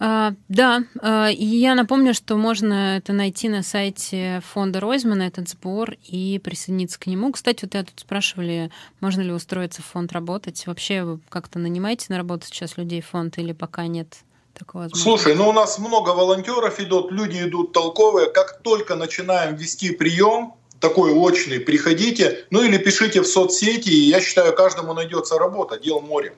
[0.04, 5.48] А, да, а, и я напомню, что можно это найти на сайте фонда Ройзмана, этот
[5.48, 7.32] сбор, и присоединиться к нему.
[7.32, 10.66] Кстати, вот я тут спрашивали, можно ли устроиться в фонд работать.
[10.66, 14.24] Вообще вы как-то нанимаете на работу сейчас людей в фонд или пока нет
[14.56, 15.04] такого возможности?
[15.08, 18.32] Слушай, ну у нас много волонтеров идут, люди идут толковые.
[18.32, 24.20] Как только начинаем вести прием, такой очный, приходите, ну или пишите в соцсети, и я
[24.20, 26.34] считаю, каждому найдется работа, дел море.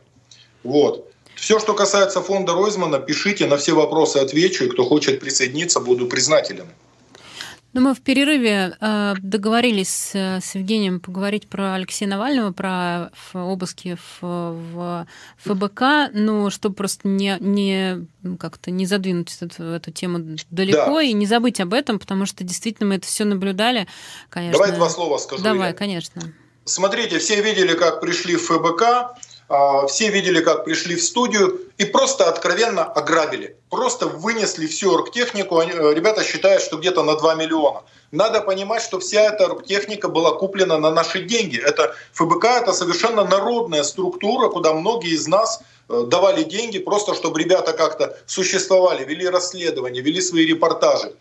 [0.63, 1.10] Вот.
[1.36, 6.08] Все, что касается фонда Ройзмана, пишите, на все вопросы отвечу, и кто хочет присоединиться, буду
[6.08, 6.67] признателен.
[7.73, 13.97] Ну, мы в перерыве э, договорились с, с Евгением поговорить про Алексея Навального, про обыски
[14.21, 15.07] в, в
[15.38, 21.01] ФБК, но чтобы просто не, не ну, как-то не задвинуть эту, эту тему далеко Да.
[21.03, 23.88] и не забыть об этом, потому что действительно мы это все наблюдали,
[24.29, 24.59] конечно.
[24.59, 25.43] Давай два слова скажу.
[25.43, 25.73] Давай, я.
[25.73, 26.21] конечно.
[26.65, 29.17] Смотрите, все видели, как пришли в ФБК,
[29.88, 33.58] все видели, как пришли в студию и просто откровенно ограбили.
[33.69, 35.60] Просто вынесли всю оргтехнику.
[35.62, 37.82] Э, Ребята считают, что где-то на 2 миллиона.
[38.12, 41.60] Надо понимать, что вся эта оргтехника была куплена на наши деньги.
[41.60, 47.39] Это ФБК– это совершенно народная структура, куда многие из нас э, давали деньги просто, чтобы
[47.39, 51.13] ребята как-то существовали, вели расследования, вели свои репортажи.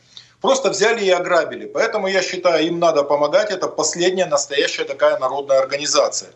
[0.43, 1.67] Просто взяли и ограбили.
[1.67, 3.51] Поэтому я считаю, им надо помогать.
[3.51, 6.31] Это последняя настоящая такая народная организация.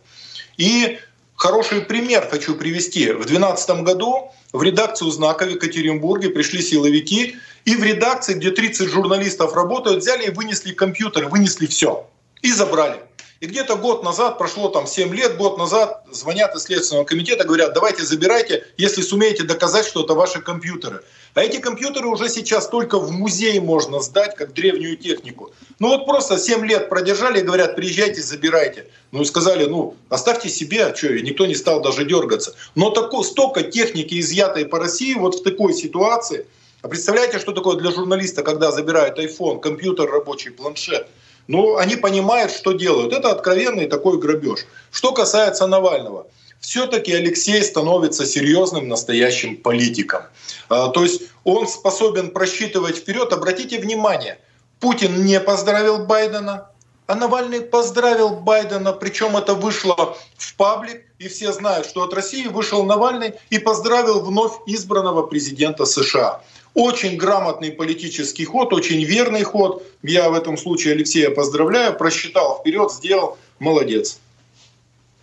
[0.56, 0.98] И
[1.36, 3.12] хороший пример хочу привести.
[3.12, 8.88] В 2012 году в редакцию «Знака» в Екатеринбурге пришли силовики, и в редакции, где 30
[8.88, 12.08] журналистов работают, взяли и вынесли компьютеры, вынесли все.
[12.42, 13.00] И забрали.
[13.40, 17.74] И где-то год назад, прошло там 7 лет, год назад звонят из Следственного комитета, говорят,
[17.74, 21.02] давайте забирайте, если сумеете доказать, что это ваши компьютеры.
[21.34, 25.52] А эти компьютеры уже сейчас только в музей можно сдать, как древнюю технику.
[25.78, 28.86] Ну вот просто 7 лет продержали и говорят, приезжайте, забирайте.
[29.12, 32.54] Ну и сказали, ну оставьте себе, а что, и никто не стал даже дергаться.
[32.74, 36.46] Но тако, столько техники, изъятой по России, вот в такой ситуации.
[36.80, 41.06] А представляете, что такое для журналиста, когда забирают iPhone, компьютер рабочий, планшет?
[41.48, 43.12] Ну, они понимают, что делают.
[43.12, 44.66] Это откровенный такой грабеж.
[44.90, 46.26] Что касается Навального,
[46.60, 50.22] все-таки Алексей становится серьезным настоящим политиком.
[50.68, 53.32] А, То есть он способен просчитывать вперед.
[53.32, 54.38] Обратите внимание,
[54.80, 56.70] Путин не поздравил Байдена,
[57.06, 62.48] а Навальный поздравил Байдена, причем это вышло в паблик, и все знают, что от России
[62.48, 66.42] вышел Навальный и поздравил вновь избранного президента США.
[66.76, 69.82] Очень грамотный политический ход, очень верный ход.
[70.02, 74.18] Я в этом случае Алексея поздравляю, просчитал вперед, сделал, молодец.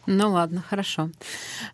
[0.07, 1.11] Ну ладно, хорошо.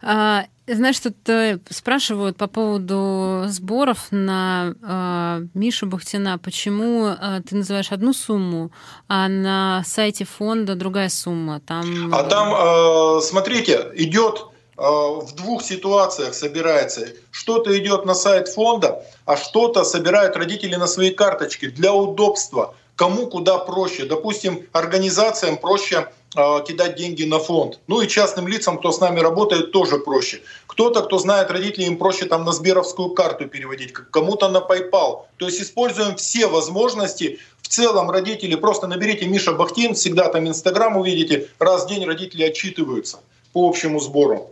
[0.02, 6.38] А, знаешь, тут э, спрашивают по поводу сборов на э, Мишу Бахтина.
[6.38, 8.72] Почему э, ты называешь одну сумму,
[9.08, 11.62] а на сайте фонда другая сумма?
[11.62, 12.14] Там...
[12.14, 14.46] А там, э, смотрите, идет
[14.80, 17.10] в двух ситуациях собирается.
[17.32, 22.76] Что-то идет на сайт фонда, а что-то собирают родители на свои карточки для удобства.
[22.96, 24.06] Кому куда проще.
[24.06, 27.80] Допустим, организациям проще э, кидать деньги на фонд.
[27.88, 30.42] Ну и частным лицам, кто с нами работает, тоже проще.
[30.68, 35.24] Кто-то, кто знает родителей, им проще там на Сберовскую карту переводить, кому-то на PayPal.
[35.38, 37.40] То есть используем все возможности.
[37.62, 42.44] В целом родители, просто наберите Миша Бахтин, всегда там Инстаграм увидите, раз в день родители
[42.44, 43.20] отчитываются
[43.54, 44.52] по общему сбору.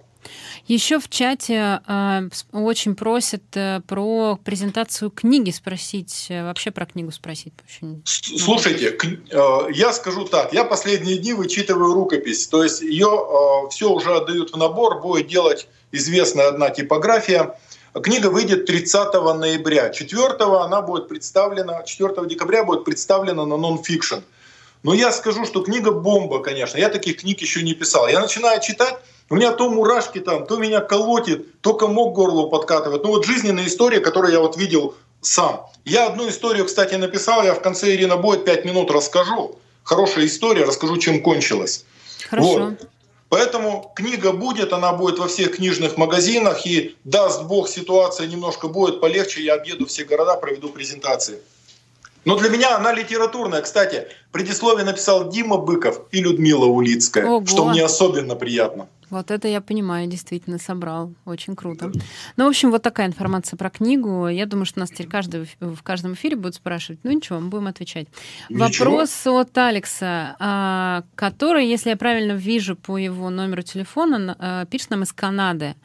[0.67, 7.11] Еще в чате э, очень просят э, про презентацию книги спросить, э, вообще про книгу
[7.11, 7.53] спросить.
[7.65, 13.07] Очень Слушайте, к, э, я скажу так, я последние дни вычитываю рукопись, то есть ее
[13.07, 17.57] э, все уже отдают в набор, будет делать известная одна типография.
[17.93, 19.89] Книга выйдет 30 ноября.
[19.89, 24.19] 4 она будет представлена, 4 декабря будет представлена на нон-фикшн.
[24.83, 26.77] Но я скажу, что книга бомба, конечно.
[26.77, 28.07] Я таких книг еще не писал.
[28.07, 28.95] Я начинаю читать,
[29.29, 33.03] у меня то мурашки там, то меня колотит, то комок горло подкатывает.
[33.03, 35.65] Ну вот жизненная история, которую я вот видел сам.
[35.85, 39.57] Я одну историю, кстати, написал, я в конце Ирина будет 5 минут расскажу.
[39.83, 41.85] Хорошая история, расскажу, чем кончилась.
[42.29, 42.59] Хорошо.
[42.59, 42.89] Вот.
[43.29, 49.01] Поэтому книга будет, она будет во всех книжных магазинах, и даст Бог, ситуация немножко будет
[49.01, 51.39] полегче, я объеду все города, проведу презентации.
[52.23, 53.61] Но для меня она литературная.
[53.61, 57.45] Кстати, предисловие написал Дима Быков и Людмила Улицкая, Ого.
[57.45, 58.87] что мне особенно приятно.
[59.09, 61.13] Вот это я понимаю, действительно собрал.
[61.25, 61.91] Очень круто.
[62.35, 64.27] Ну, в общем, вот такая информация про книгу.
[64.27, 66.99] Я думаю, что нас теперь каждый, в каждом эфире будут спрашивать.
[67.03, 68.07] Ну ничего, мы будем отвечать.
[68.49, 68.91] Ничего.
[68.91, 74.89] Вопрос от Алекса, а, который, если я правильно вижу по его номеру телефона, а, пишет
[74.89, 75.75] нам из Канады.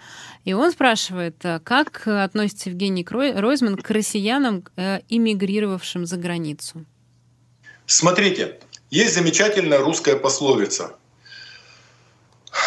[0.44, 4.64] И он спрашивает, а, как относится Евгений Ройзман к россиянам,
[5.08, 6.84] иммигрировавшим за границу?
[7.86, 8.58] Смотрите,
[8.90, 10.96] есть замечательная русская пословица–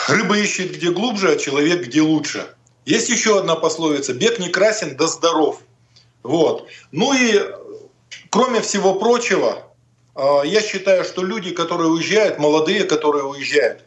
[0.08, 2.48] Рыба ищет где глубже, а человек где лучше.
[2.86, 5.62] Есть еще одна пословица «бег не красен, да здоров».
[6.24, 6.68] Вот.
[6.92, 7.40] Ну и
[8.30, 9.64] кроме всего прочего,
[10.16, 13.84] а, я считаю, что люди, которые уезжают, молодые, которые уезжают,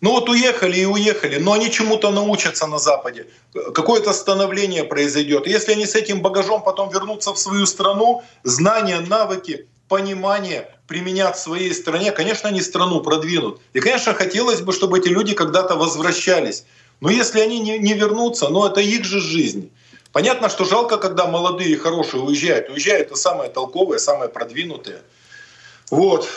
[0.00, 3.26] ну вот уехали и уехали, но они чему-то научатся на Западе.
[3.52, 5.46] Какое-то становление произойдет.
[5.46, 11.40] Если они с этим багажом потом вернутся в свою страну, знания, навыки, понимание применять в
[11.40, 13.60] своей стране, конечно, они страну продвинут.
[13.72, 16.64] И, конечно, хотелось бы, чтобы эти люди когда-то возвращались.
[17.00, 19.70] Но если они не, не вернутся, ну это их же жизнь.
[20.12, 22.68] Понятно, что жалко, когда молодые и хорошие уезжают.
[22.68, 25.02] Уезжают это самые толковые, самые продвинутые.
[25.90, 26.28] Вот.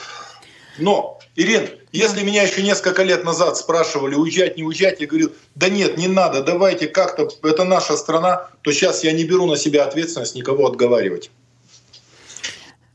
[0.79, 5.69] Но, Ирин, если меня еще несколько лет назад спрашивали, уезжать, не уезжать, я говорил, да
[5.69, 9.85] нет, не надо, давайте как-то, это наша страна, то сейчас я не беру на себя
[9.85, 11.31] ответственность никого отговаривать.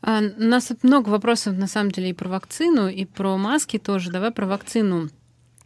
[0.02, 4.10] А, у нас много вопросов, на самом деле, и про вакцину, и про маски тоже.
[4.10, 5.08] Давай про вакцину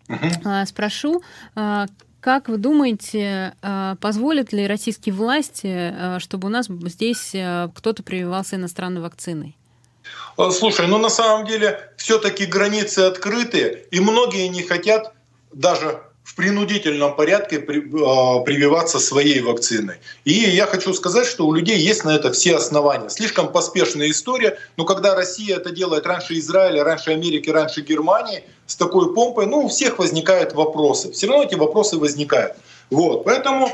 [0.08, 0.66] uh-huh.
[0.66, 1.22] спрошу.
[1.54, 1.86] А,
[2.20, 3.54] как вы думаете,
[4.00, 7.28] позволят ли российские власти, чтобы у нас здесь
[7.74, 9.56] кто-то прививался иностранной вакциной?
[10.50, 15.14] Слушай, ну на самом деле все-таки границы открыты, и многие не хотят
[15.52, 19.98] даже в принудительном порядке а, прививаться своей вакциной.
[20.24, 23.08] И я хочу сказать, что у людей есть на это все основания.
[23.08, 28.74] Слишком поспешная история, но когда Россия это делает раньше Израиля, раньше Америки, раньше Германии, с
[28.74, 31.12] такой помпой, ну, у всех возникают вопросы.
[31.12, 32.56] Все равно эти вопросы возникают.
[32.90, 33.22] Вот.
[33.24, 33.70] Поэтому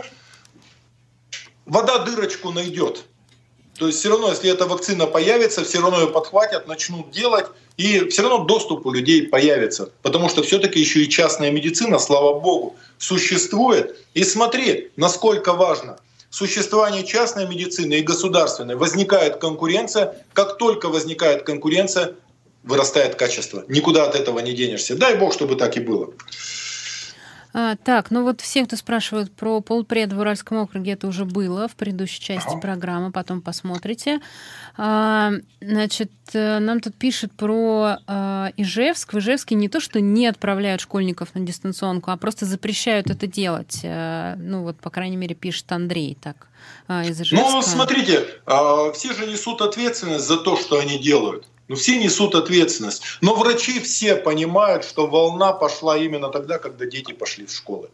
[1.64, 3.06] вода дырочку найдет.
[3.82, 8.08] То есть все равно, если эта вакцина появится, все равно ее подхватят, начнут делать, и
[8.10, 9.90] все равно доступ у людей появится.
[10.02, 13.96] Потому что все-таки еще и частная медицина, слава богу, существует.
[14.14, 15.98] И смотри, насколько важно
[16.30, 18.76] существование частной медицины и государственной.
[18.76, 20.14] Возникает конкуренция.
[20.32, 22.14] Как только возникает конкуренция,
[22.62, 23.64] вырастает качество.
[23.66, 24.94] Никуда от этого не денешься.
[24.94, 26.12] Дай бог, чтобы так и было.
[27.54, 31.68] А, так, ну вот все, кто спрашивают про полпред в Уральском округе, это уже было
[31.68, 32.60] в предыдущей части ага.
[32.60, 34.20] программы, потом посмотрите.
[34.76, 39.12] А, значит, э, нам тут пишут про а, Ижевск.
[39.12, 43.80] В Ижевске не то, что не отправляют школьников на дистанционку, а просто запрещают это делать.
[43.84, 46.48] А, ну вот, по крайней мере, пишет Андрей так
[46.88, 47.50] а, из Ижевска.
[47.50, 51.46] Ну, смотрите, а, все же несут ответственность за то, что они делают.
[51.72, 53.02] Ну, все несут ответственность.
[53.22, 57.88] Но врачи все понимают, что волна пошла именно тогда, когда дети пошли в школы.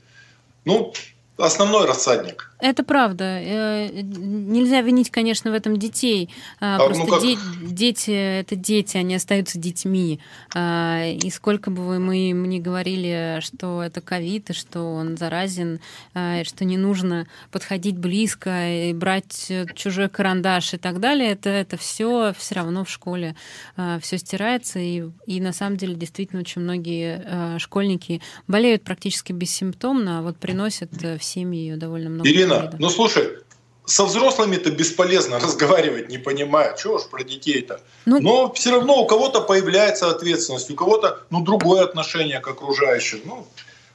[0.65, 0.93] Ну,
[1.39, 2.51] основной рассадник.
[2.61, 3.25] Это правда.
[3.25, 6.29] Э, нельзя винить, конечно, в этом детей.
[6.61, 7.23] А, а просто ну как...
[7.23, 8.11] де- дети—
[8.41, 10.19] это дети, они остаются детьми.
[10.55, 15.81] А, и сколько бы мы им ни говорили, что это ковид, и что он заразен,
[16.17, 21.77] и что не нужно подходить близко и брать чужой карандаш и так далее, это, это
[21.77, 23.37] все все равно в школе
[24.01, 24.81] все стирается.
[24.81, 30.91] И, и на самом деле действительно очень многие школьники болеют практически бессимптомно, а вот приносят
[30.93, 32.29] в семьи довольно много.
[32.29, 33.39] Ирина, Ирина, ну слушай,
[33.85, 37.81] со взрослыми-то бесполезно разговаривать, не понимая, чего уж про детей-то.
[38.07, 43.21] Ну, Но все равно у кого-то появляется ответственность, у кого-то ну, другое отношение к окружающим.
[43.25, 43.47] Ну,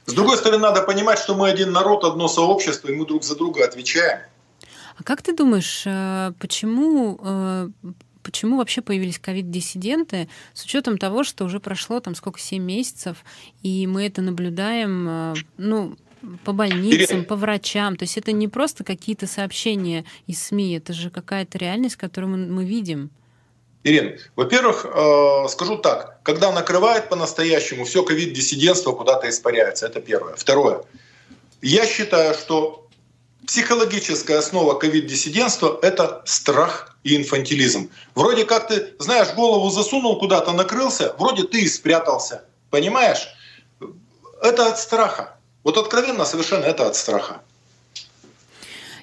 [0.06, 3.36] с другой стороны, надо понимать, что мы один народ, одно сообщество, и мы друг за
[3.36, 4.20] друга отвечаем.
[4.96, 7.68] А как ты думаешь, э, почему э,
[8.24, 13.18] почему вообще появились ковид-диссиденты, с учетом того, что уже прошло там сколько, 7 месяцев,
[13.62, 15.96] и мы это наблюдаем, э, ну,
[16.44, 17.96] по больницам, по врачам.
[17.96, 22.46] То есть это не просто какие-то сообщения из СМИ, это же какая-то реальность, которую мы,
[22.46, 23.10] мы видим.
[23.84, 29.86] Ирина, во-первых, э, скажу так, когда накрывает по-настоящему, все ковид-диссидентство куда-то испаряется.
[29.86, 30.34] Это первое.
[30.36, 30.82] Второе.
[31.60, 32.88] Я считаю, что
[33.46, 37.90] психологическая основа ковид-диссидентства— это страх и инфантилизм.
[38.14, 42.44] Вроде как ты, знаешь, голову засунул куда-то, накрылся, вроде ты и спрятался.
[42.70, 43.28] Понимаешь?
[44.42, 45.36] Это от страха.
[45.64, 47.40] Вот откровенно совершенно это от страха.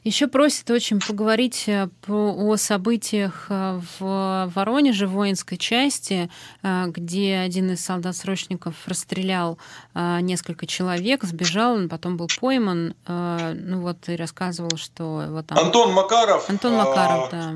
[0.03, 6.28] Еще просят очень поговорить э, о событиях э, в Воронеже, в воинской части,
[6.64, 9.59] э, где один из солдат-срочников расстрелял
[9.93, 12.95] несколько человек, сбежал, он потом был пойман.
[13.07, 15.57] Ну вот и рассказывал, что вот там...
[15.57, 16.49] Антон Макаров.
[16.49, 17.53] Антон Макаров, да.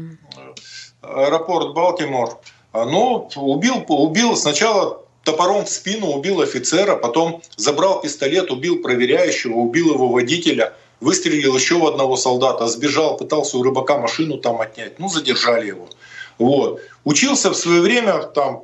[1.02, 2.40] Аэропорт Балтимор.
[2.74, 9.94] Ну, убил, убил сначала топором в спину убил офицера, потом забрал пистолет, убил проверяющего, убил
[9.94, 15.10] его водителя, выстрелил еще в одного солдата, сбежал, пытался у рыбака машину там отнять, ну
[15.10, 15.90] задержали его.
[16.38, 16.82] Вот.
[17.04, 18.64] Учился в свое время там,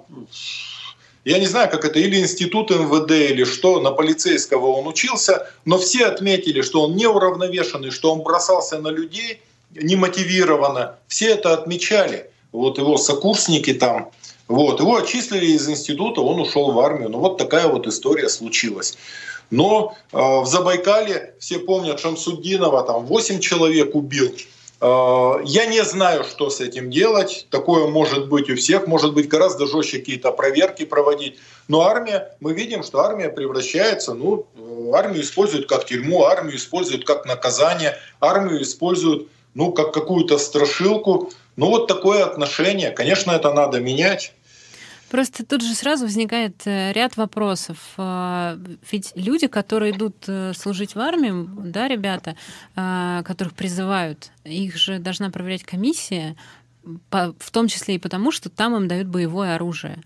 [1.25, 5.77] я не знаю, как это, или институт МВД, или что, на полицейского он учился, но
[5.77, 9.41] все отметили, что он неуравновешенный, что он бросался на людей
[9.71, 10.97] немотивированно.
[11.07, 12.29] Все это отмечали.
[12.51, 14.11] Вот его сокурсники там,
[14.51, 17.09] вот, его отчислили из института, он ушел в армию.
[17.09, 18.97] Ну вот такая вот история случилась.
[19.49, 24.33] Но э, в Забайкале, все помнят, Шамсуддинова там 8 человек убил.
[24.79, 27.47] Э, я не знаю, что с этим делать.
[27.49, 28.87] Такое может быть у всех.
[28.87, 31.37] Может быть гораздо жестче какие-то проверки проводить.
[31.67, 34.47] Но армия, мы видим, что армия превращается, ну,
[34.93, 41.31] армию используют как тюрьму, армию используют как наказание, армию используют, ну, как какую-то страшилку.
[41.55, 42.91] Ну, вот такое отношение.
[42.91, 44.33] Конечно, это надо менять.
[45.11, 47.77] Просто тут же сразу возникает э, ряд вопросов.
[47.97, 48.57] А,
[48.89, 52.37] ведь люди, которые идут э, служить в армию, да, ребята,
[52.77, 56.37] а, которых призывают, их же должна проверять комиссия,
[57.11, 60.01] в том числе и потому, что там им дают боевое оружие.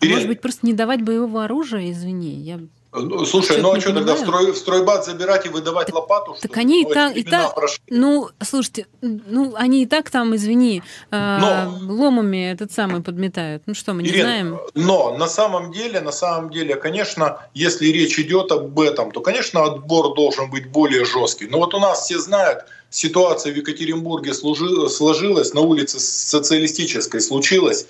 [0.00, 2.58] А может быть, просто не давать боевого оружия, извини, я
[2.96, 6.36] ну, слушай, ну а что тогда в, строй, в стройбат забирать и выдавать так, лопату?
[6.40, 7.54] Так они и, та, и так,
[7.88, 13.62] ну, слушайте, ну они и так там, извини, э, но, ломами этот самый подметают.
[13.66, 14.58] Ну что, мы не Ирина, знаем?
[14.74, 19.62] Но на самом деле, на самом деле, конечно, если речь идет об этом, то, конечно,
[19.62, 21.46] отбор должен быть более жесткий.
[21.46, 27.86] Но вот у нас все знают, ситуация в Екатеринбурге служи, сложилась, на улице социалистической случилась.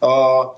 [0.00, 0.56] А,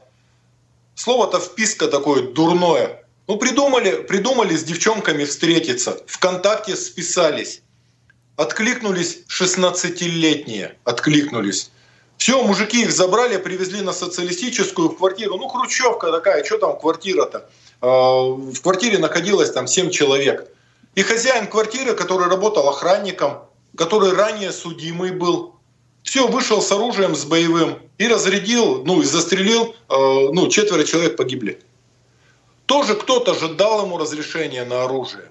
[0.95, 7.63] слово-то вписка такое дурное ну, придумали, придумали с девчонками встретиться, ВКонтакте списались.
[8.37, 11.71] Откликнулись 16-летние, откликнулись.
[12.17, 15.37] Все, мужики их забрали, привезли на социалистическую квартиру.
[15.37, 17.51] Ну, хрущевка такая, что там квартира-то?
[17.81, 20.49] А, в квартире находилось там 7 человек.
[20.95, 23.45] И хозяин квартиры, который работал охранником,
[23.77, 25.57] который ранее судимый был,
[26.03, 31.17] все, вышел с оружием, с боевым и разрядил, ну и застрелил, а, ну, четверо человек
[31.17, 31.61] погибли.
[32.67, 35.31] Тоже кто-то же дал ему разрешение на оружие.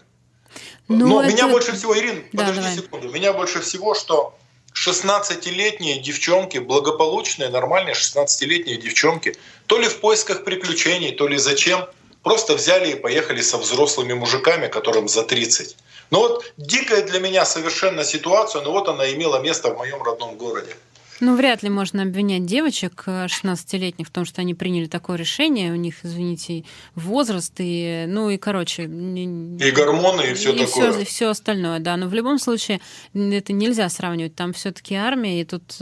[0.87, 1.33] Ну, Но это...
[1.33, 2.75] меня больше всего, Ирин, да, подожди давай.
[2.75, 4.37] секунду, меня больше всего, что
[4.73, 11.87] 16-летние девчонки, благополучные, нормальные 16-летние девчонки, то ли в поисках приключений, то ли зачем,
[12.23, 15.77] просто взяли и поехали со взрослыми мужиками, которым за 30.
[16.09, 20.37] Ну вот дикая для меня совершенно ситуация, но вот она имела место в моем родном
[20.37, 20.75] городе.
[21.21, 25.71] Ну, вряд ли можно обвинять девочек 16-летних в том, что они приняли такое решение.
[25.71, 26.63] У них, извините,
[26.95, 28.85] возраст и, ну и, короче...
[28.85, 30.91] И гормоны, и все и такое.
[30.91, 31.95] Все, все остальное, да.
[31.95, 32.81] Но в любом случае
[33.13, 34.33] это нельзя сравнивать.
[34.33, 35.77] Там все-таки армия, и тут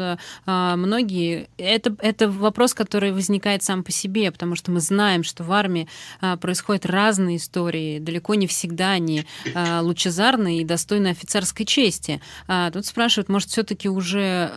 [0.46, 1.48] а, многие...
[1.58, 5.88] Это, это вопрос, который возникает сам по себе, потому что мы знаем, что в армии
[6.20, 8.00] а, происходят разные истории.
[8.00, 9.26] Далеко не всегда они
[9.56, 12.20] а, лучезарные и достойны офицерской чести.
[12.48, 14.52] А, тут спрашивают, может, все-таки уже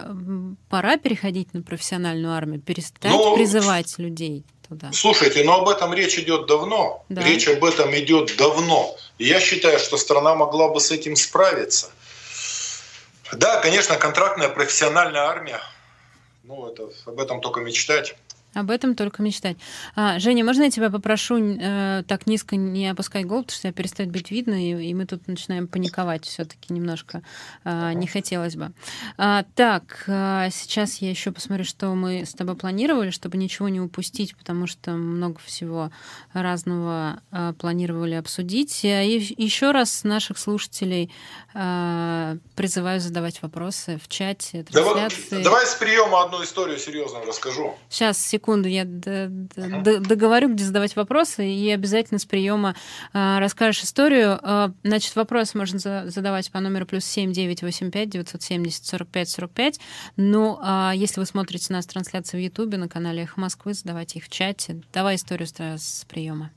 [0.73, 4.91] пора переходить на профессиональную армию, перестать ну, призывать людей туда?
[4.95, 7.05] Слушайте, но об этом речь идет давно.
[7.11, 7.23] Да.
[7.23, 8.97] Речь об этом идет давно.
[9.19, 11.91] И я считаю, что страна могла бы с этим справиться.
[13.35, 15.61] Да, конечно, контрактная профессиональная армия.
[16.43, 18.17] Ну, это об этом только мечтать.
[18.55, 19.57] Об этом только мечтать.
[19.97, 23.73] А, Женя, можно я тебя попрошу э, так низко не опускать голову, потому что тебя
[23.73, 27.23] перестает быть видно, и, и мы тут начинаем паниковать все-таки немножко.
[27.65, 28.73] Э, не хотелось бы.
[29.17, 33.81] А, так, э, сейчас я еще посмотрю, что мы с тобой планировали, чтобы ничего не
[33.81, 35.91] упустить, потому что много всего
[36.35, 38.85] разного э, планировали обсудить.
[38.85, 41.11] И еще раз наших слушателей
[41.55, 45.31] э, призываю задавать вопросы в чате, трансляции.
[45.31, 47.75] Давай, давай с приема одну историю серьезную расскажу.
[47.89, 52.75] Сейчас, секунду секунду, я договорю, где задавать вопросы, и обязательно с приема
[53.13, 54.39] а, расскажешь историю.
[54.43, 55.79] А, значит, вопрос можно
[56.11, 59.81] задавать по номеру плюс 7 985 970 45 45.
[60.17, 64.25] Ну, а если вы смотрите нас трансляции в Ютубе на канале Эхо Москвы, задавайте их
[64.25, 64.83] в чате.
[64.93, 66.51] Давай историю с приема.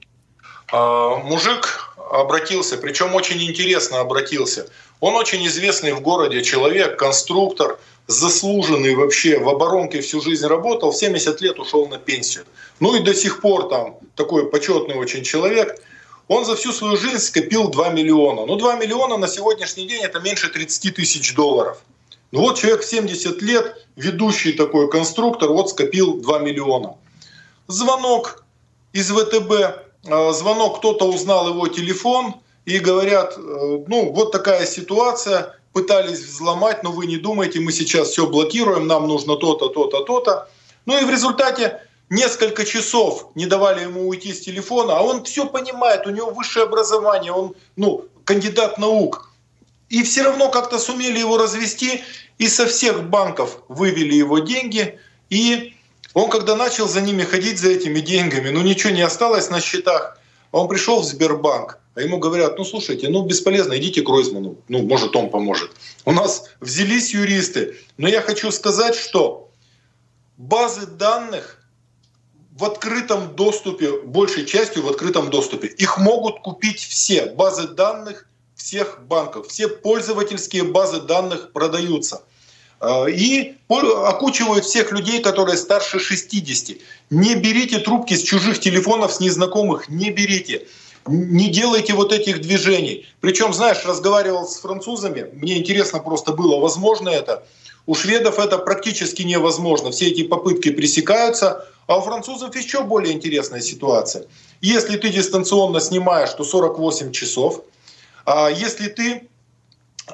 [0.72, 4.68] Мужик обратился, причем очень интересно обратился.
[5.00, 7.78] Он очень известный в городе человек, конструктор,
[8.08, 12.46] заслуженный вообще, в оборонке всю жизнь работал, в 70 лет ушел на пенсию.
[12.80, 15.80] Ну и до сих пор там такой почетный очень человек.
[16.28, 18.46] Он за всю свою жизнь скопил 2 миллиона.
[18.46, 21.82] Ну 2 миллиона на сегодняшний день это меньше 30 тысяч долларов.
[22.32, 26.96] Ну вот человек в 70 лет, ведущий такой конструктор, вот скопил 2 миллиона.
[27.68, 28.44] Звонок
[28.94, 32.36] из ВТБ, э, звонок, кто-то узнал его телефон
[32.66, 33.42] и говорят, э,
[33.88, 39.10] ну вот такая ситуация, пытались взломать, но вы не думайте, мы сейчас все блокируем, нам
[39.10, 40.48] нужно то-то, то-то, то-то.
[40.86, 45.46] Ну и в результате несколько часов не давали ему уйти с телефона, а он все
[45.46, 49.34] понимает, у него высшее образование, он ну, кандидат наук.
[49.90, 52.02] И все равно как-то сумели его развести,
[52.38, 54.98] и со всех банков вывели его деньги,
[55.30, 55.76] и
[56.14, 60.18] он когда начал за ними ходить, за этими деньгами, ну ничего не осталось на счетах,
[60.54, 64.82] он пришел в Сбербанк, а ему говорят, ну слушайте, ну бесполезно, идите к Ройзману, ну
[64.84, 65.72] может он поможет.
[66.04, 69.50] У нас взялись юристы, но я хочу сказать, что
[70.38, 71.66] базы данных
[72.52, 79.06] в открытом доступе, большей частью в открытом доступе, их могут купить все базы данных всех
[79.08, 82.24] банков, все пользовательские базы данных продаются.
[82.82, 86.78] А, и окучивают всех людей, которые старше 60.
[87.10, 90.68] Не берите трубки с чужих телефонов, с незнакомых, не берите
[91.08, 93.08] не делайте вот этих движений.
[93.22, 97.44] Причем, знаешь, разговаривал с французами, мне интересно просто было, возможно это.
[97.86, 99.92] У шведов это практически невозможно.
[99.92, 101.68] Все эти попытки пресекаются.
[101.88, 104.26] А у французов еще более интересная ситуация.
[104.62, 107.62] Если ты дистанционно снимаешь, то 48 часов.
[108.26, 109.28] А если ты,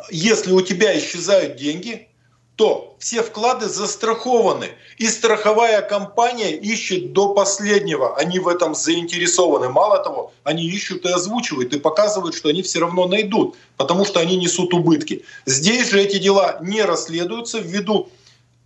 [0.09, 2.09] если у тебя исчезают деньги,
[2.61, 4.69] то все вклады застрахованы.
[4.99, 8.15] И страховая компания ищет до последнего.
[8.17, 9.69] Они в этом заинтересованы.
[9.69, 14.19] Мало того, они ищут и озвучивают, и показывают, что они все равно найдут, потому что
[14.19, 15.25] они несут убытки.
[15.47, 18.09] Здесь же эти дела не расследуются ввиду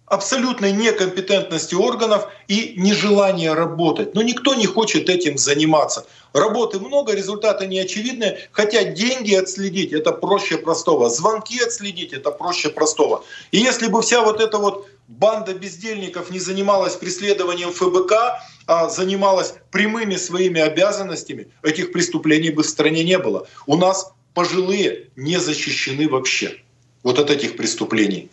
[0.06, 4.14] абсолютной некомпетентности органов и нежелания работать.
[4.14, 6.06] Но никто не хочет этим заниматься.
[6.34, 12.70] Работы много, результаты не очевидны, хотя деньги отследить это проще простого, звонки отследить это проще
[12.70, 13.24] простого.
[13.52, 19.54] И если бы вся вот эта вот банда бездельников не занималась преследованием ФБК, а занималась
[19.72, 23.48] прямыми своими обязанностями, этих преступлений бы в стране не было.
[23.66, 26.58] У нас пожилые не защищены вообще
[27.04, 28.30] вот от этих преступлений.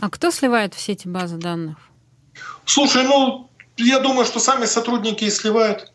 [0.00, 1.76] А кто сливает все эти базы данных?
[2.64, 5.92] Слушай, ну, я думаю, что сами сотрудники и сливают.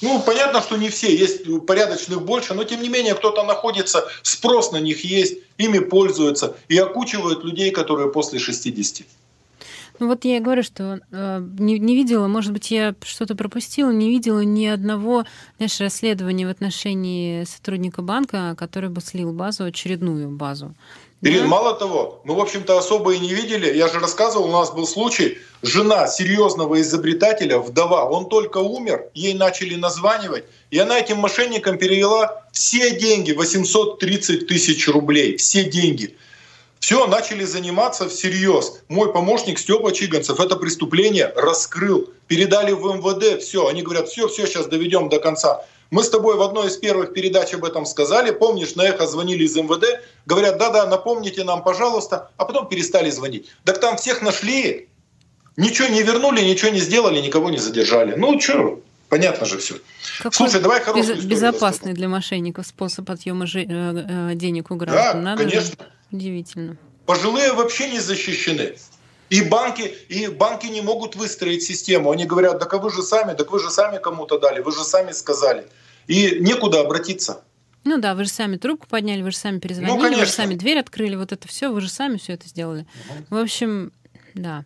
[0.00, 4.70] Ну, понятно, что не все, есть порядочных больше, но тем не менее кто-то находится, спрос
[4.70, 9.06] на них есть, ими пользуются и окучивают людей, которые после 60.
[9.98, 13.90] Ну вот я и говорю, что э, не, не видела, может быть, я что-то пропустила,
[13.90, 15.24] не видела ни одного
[15.56, 20.74] знаешь, расследования в отношении сотрудника банка, который бы слил базу, очередную базу.
[21.20, 21.48] Ирина, да.
[21.48, 23.76] мало того, мы, в общем-то, особо и не видели.
[23.76, 29.34] Я же рассказывал, у нас был случай, жена серьезного изобретателя, вдова, он только умер, ей
[29.34, 36.16] начали названивать, и она этим мошенникам перевела все деньги, 830 тысяч рублей, все деньги.
[36.78, 38.80] Все, начали заниматься всерьез.
[38.88, 42.08] Мой помощник Степа Чиганцев это преступление раскрыл.
[42.28, 43.66] Передали в МВД, все.
[43.66, 45.64] Они говорят, все, все, сейчас доведем до конца.
[45.90, 48.30] Мы с тобой в одной из первых передач об этом сказали.
[48.30, 53.48] Помнишь, на эхо звонили из МВД, говорят, да-да, напомните нам, пожалуйста, а потом перестали звонить.
[53.64, 54.88] Так там всех нашли,
[55.56, 58.14] ничего не вернули, ничего не сделали, никого не задержали.
[58.16, 59.76] Ну что, понятно же все.
[60.18, 64.74] Какой Слушай, давай хорошую без, Безопасный для мошенников способ отъема жи- э, э, денег у
[64.76, 65.12] граждан.
[65.24, 65.84] Да, Надо конечно.
[65.84, 65.90] Же?
[66.10, 66.76] Удивительно.
[67.06, 68.76] Пожилые вообще не защищены.
[69.30, 72.10] И банки, и банки не могут выстроить систему.
[72.10, 74.84] Они говорят, так а вы же сами, так вы же сами кому-то дали, вы же
[74.84, 75.66] сами сказали.
[76.06, 77.42] И некуда обратиться.
[77.84, 80.54] Ну да, вы же сами трубку подняли, вы же сами перезвонили, ну, вы же сами
[80.54, 82.86] дверь открыли, вот это все, вы же сами все это сделали.
[83.30, 83.38] Угу.
[83.38, 83.92] В общем,
[84.34, 84.64] да.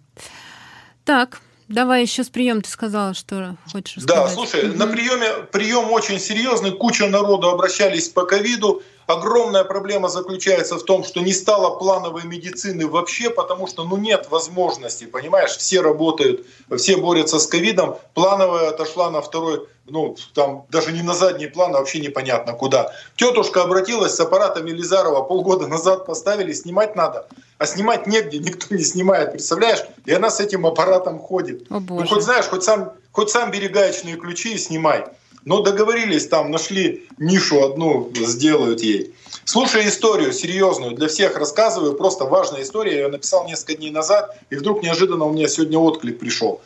[1.04, 1.40] Так,
[1.72, 4.02] Давай еще с прием ты сказала, что хочешь.
[4.02, 4.78] Да, слушай, угу.
[4.78, 8.82] на приеме прием очень серьезный, куча народу обращались по ковиду.
[9.12, 14.28] Огромная проблема заключается в том, что не стало плановой медицины вообще, потому что ну, нет
[14.30, 16.46] возможности, понимаешь, все работают,
[16.78, 21.74] все борются с ковидом, плановая отошла на второй, ну, там даже не на задний план,
[21.74, 22.92] а вообще непонятно куда.
[23.16, 27.26] Тетушка обратилась с аппаратом Елизарова, полгода назад поставили, снимать надо,
[27.58, 29.80] а снимать негде, никто не снимает, представляешь?
[30.06, 31.70] И она с этим аппаратом ходит.
[31.70, 35.04] О, ну, хоть знаешь, хоть сам, хоть сам бери гаечные ключи и снимай.
[35.44, 39.14] Но договорились там, нашли нишу одну, сделают ей.
[39.44, 44.36] Слушай историю серьезную, для всех рассказываю, просто важная история, я ее написал несколько дней назад,
[44.50, 46.60] и вдруг неожиданно у меня сегодня отклик пришел.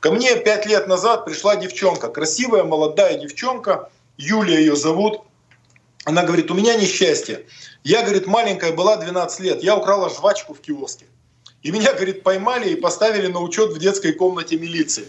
[0.00, 5.20] Ко мне пять лет назад пришла девчонка, красивая, молодая девчонка, Юлия ее зовут.
[6.04, 7.44] Она говорит, у меня несчастье.
[7.84, 11.06] Я, говорит, маленькая была 12 лет, я украла жвачку в киоске.
[11.62, 15.04] И меня, говорит, поймали и поставили на учет в детской комнате милиции.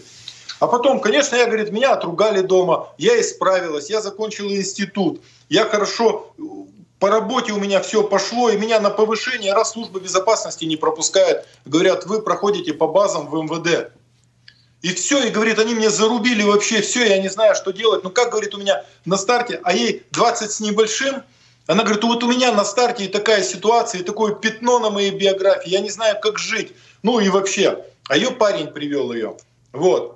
[0.60, 6.32] А потом, конечно, я, говорит, меня отругали дома, я исправилась, я закончила институт, я хорошо
[6.98, 11.44] по работе у меня все пошло, и меня на повышение, раз служба безопасности не пропускает,
[11.66, 13.92] говорят, вы проходите по базам в МВД.
[14.80, 18.04] И все, и говорит, они мне зарубили вообще все, я не знаю, что делать.
[18.04, 21.22] Ну как, говорит, у меня на старте, а ей 20 с небольшим,
[21.66, 25.10] она говорит, вот у меня на старте и такая ситуация, и такое пятно на моей
[25.10, 26.72] биографии, я не знаю, как жить.
[27.02, 27.84] Ну и вообще.
[28.08, 29.36] А ее парень привел ее.
[29.72, 30.13] Вот.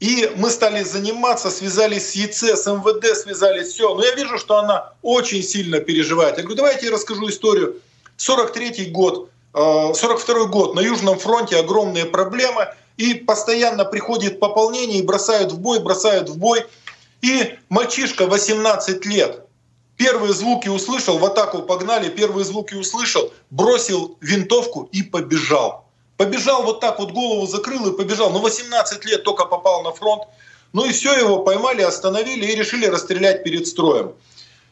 [0.00, 3.94] И мы стали заниматься, связались с ЕЦ, с МВД, связались, все.
[3.94, 6.36] Но я вижу, что она очень сильно переживает.
[6.36, 7.80] Я говорю, давайте я расскажу историю.
[8.16, 15.02] 43-й год, 42-й э, год, на Южном фронте огромные проблемы, и постоянно приходит пополнение, и
[15.02, 16.64] бросают в бой, бросают в бой.
[17.22, 19.46] И мальчишка 18 лет,
[19.96, 25.87] первые звуки услышал, в атаку погнали, первые звуки услышал, бросил винтовку и побежал.
[26.18, 28.30] Побежал вот так вот, голову закрыл и побежал.
[28.30, 30.24] Ну, 18 лет только попал на фронт.
[30.72, 34.14] Ну и все, его поймали, остановили и решили расстрелять перед строем.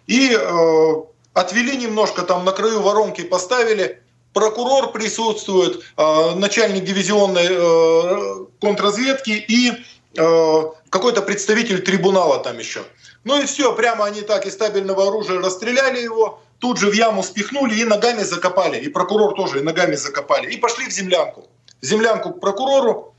[0.09, 0.93] И э,
[1.35, 4.03] отвели немножко, там на краю воронки поставили.
[4.33, 9.73] Прокурор присутствует, э, начальник дивизионной э, контрразведки и
[10.17, 12.83] э, какой-то представитель трибунала там еще.
[13.23, 17.23] Ну и все, прямо они так из стабильного оружия расстреляли его, тут же в яму
[17.23, 18.79] спихнули и ногами закопали.
[18.81, 20.53] И прокурор тоже и ногами закопали.
[20.53, 21.49] И пошли в землянку.
[21.81, 23.15] В землянку к прокурору.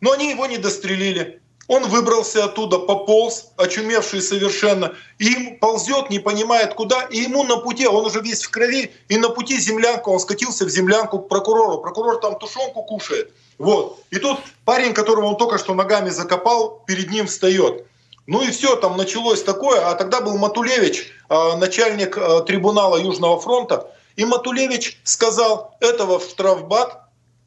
[0.00, 1.40] Но они его не дострелили.
[1.68, 7.56] Он выбрался оттуда, пополз, очумевший совершенно, и им ползет, не понимает куда, и ему на
[7.56, 11.28] пути, он уже весь в крови, и на пути землянку, он скатился в землянку к
[11.28, 11.78] прокурору.
[11.78, 13.32] Прокурор там тушенку кушает.
[13.58, 13.98] Вот.
[14.10, 17.84] И тут парень, которого он только что ногами закопал, перед ним встает.
[18.26, 19.88] Ну и все, там началось такое.
[19.88, 23.90] А тогда был Матулевич, а, начальник а, трибунала Южного фронта.
[24.16, 27.02] И Матулевич сказал, этого в штрафбат,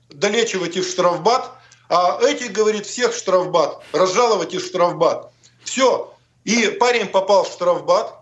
[0.10, 1.52] долечивайте в штрафбат,
[1.90, 5.32] а эти, говорит, всех в штрафбат, разжаловайте в штрафбат.
[5.64, 6.14] Все.
[6.46, 8.14] И парень попал в штрафбат,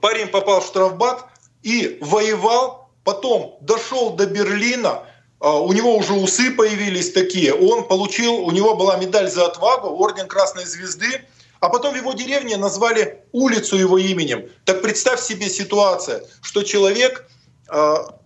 [0.00, 1.24] парень попал в штрафбат
[1.62, 5.04] и воевал, потом дошел до Берлина,
[5.44, 10.26] у него уже усы появились такие, он получил, у него была медаль за отвагу, орден
[10.26, 11.22] Красной Звезды,
[11.60, 14.48] а потом в его деревне назвали улицу его именем.
[14.64, 17.26] Так представь себе ситуация, что человек...
[17.68, 18.18] А,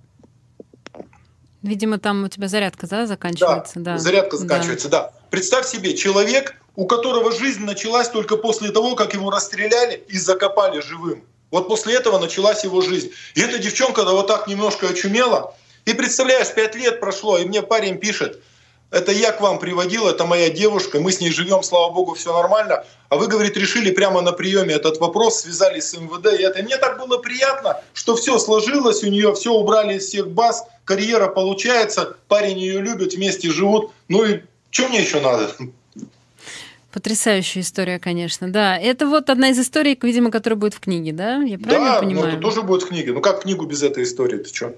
[1.63, 3.81] Видимо, там у тебя зарядка да, заканчивается.
[3.81, 3.99] Да, да.
[3.99, 5.03] зарядка заканчивается, да.
[5.03, 5.13] да.
[5.31, 10.81] Представь себе, человек, у которого жизнь началась только после того, как его расстреляли и закопали
[10.81, 11.25] живым.
[11.51, 13.11] Вот после этого началась его жизнь.
[13.35, 15.55] И эта девчонка да, вот так немножко очумела,
[15.89, 18.43] и представляешь, пять лет прошло, и мне парень пишет,
[18.91, 22.31] это я к вам приводил, это моя девушка, мы с ней живем, слава богу, все
[22.31, 22.85] нормально.
[23.09, 26.39] А вы, говорит, решили прямо на приеме этот вопрос, связались с МВД.
[26.39, 30.29] И это мне так было приятно, что все сложилось у нее, все убрали из всех
[30.29, 33.93] баз, карьера получается, парень ее любит, вместе живут.
[34.09, 35.51] Ну и что мне еще надо?
[36.93, 38.77] Потрясающая история, конечно, да.
[38.77, 41.43] Это вот одна из историй, видимо, которая будет в книге, да?
[41.43, 42.27] Я правильно да, понимаю?
[42.27, 43.13] Да, это тоже будет в книге.
[43.13, 44.75] Ну как книгу без этой истории, ты что?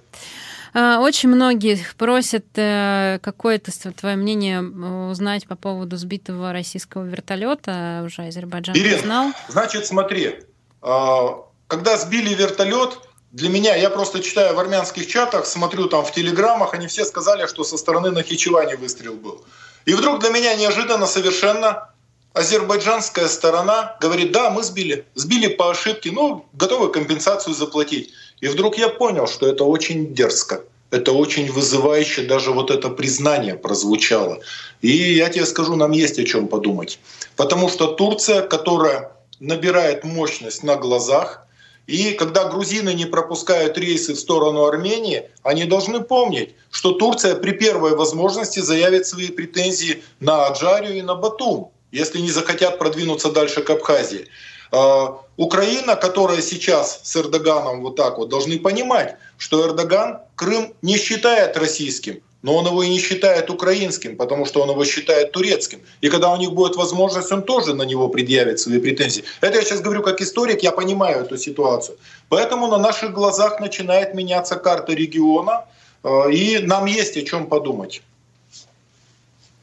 [0.72, 4.62] А, очень многие просят э, какое-то твое мнение
[5.10, 8.02] узнать по поводу сбитого российского вертолета.
[8.06, 9.32] Уже Азербайджан Ирина, знал.
[9.48, 10.40] Значит, смотри,
[10.82, 12.98] а, когда сбили вертолет,
[13.32, 17.46] для меня, я просто читаю в армянских чатах, смотрю там в телеграммах, они все сказали,
[17.46, 19.44] что со стороны Нахичевани выстрел был.
[19.84, 21.90] И вдруг для меня неожиданно совершенно
[22.32, 28.12] азербайджанская сторона говорит, да, мы сбили, сбили по ошибке, ну, готовы компенсацию заплатить.
[28.40, 30.62] И вдруг я понял, что это очень дерзко.
[30.90, 34.40] Это очень вызывающе, даже вот это признание прозвучало.
[34.82, 36.98] И я тебе скажу, нам есть о чем подумать.
[37.36, 41.46] Потому что Турция, которая набирает мощность на глазах,
[41.86, 47.52] и когда грузины не пропускают рейсы в сторону Армении, они должны помнить, что Турция при
[47.52, 53.62] первой возможности заявит свои претензии на Аджарию и на Батум, если не захотят продвинуться дальше
[53.62, 54.26] к Абхазии.
[54.72, 60.96] А, Украина, которая сейчас с Эрдоганом вот так вот, должны понимать, что Эрдоган Крым не
[60.96, 65.80] считает российским, но он его и не считает украинским, потому что он его считает турецким.
[66.00, 69.24] И когда у них будет возможность, он тоже на него предъявит свои претензии.
[69.40, 71.98] Это я сейчас говорю как историк, я понимаю эту ситуацию.
[72.28, 75.64] Поэтому на наших глазах начинает меняться карта региона,
[76.02, 78.02] э, и нам есть о чем подумать.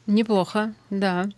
[0.06, 1.28] Неплохо, да.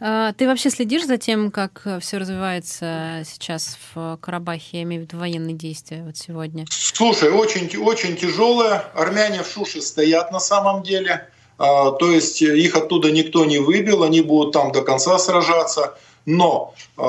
[0.00, 5.02] А, ты вообще следишь за тем, как э, все развивается сейчас в Карабахе, я имею
[5.02, 6.66] в виду военные действия вот сегодня?
[6.70, 8.84] Слушай, очень, очень тяжелое.
[8.94, 11.28] Армяне в Шуше стоят на самом деле.
[11.58, 15.96] А, то есть их оттуда никто не выбил, они будут там до конца сражаться.
[16.26, 17.00] Но э,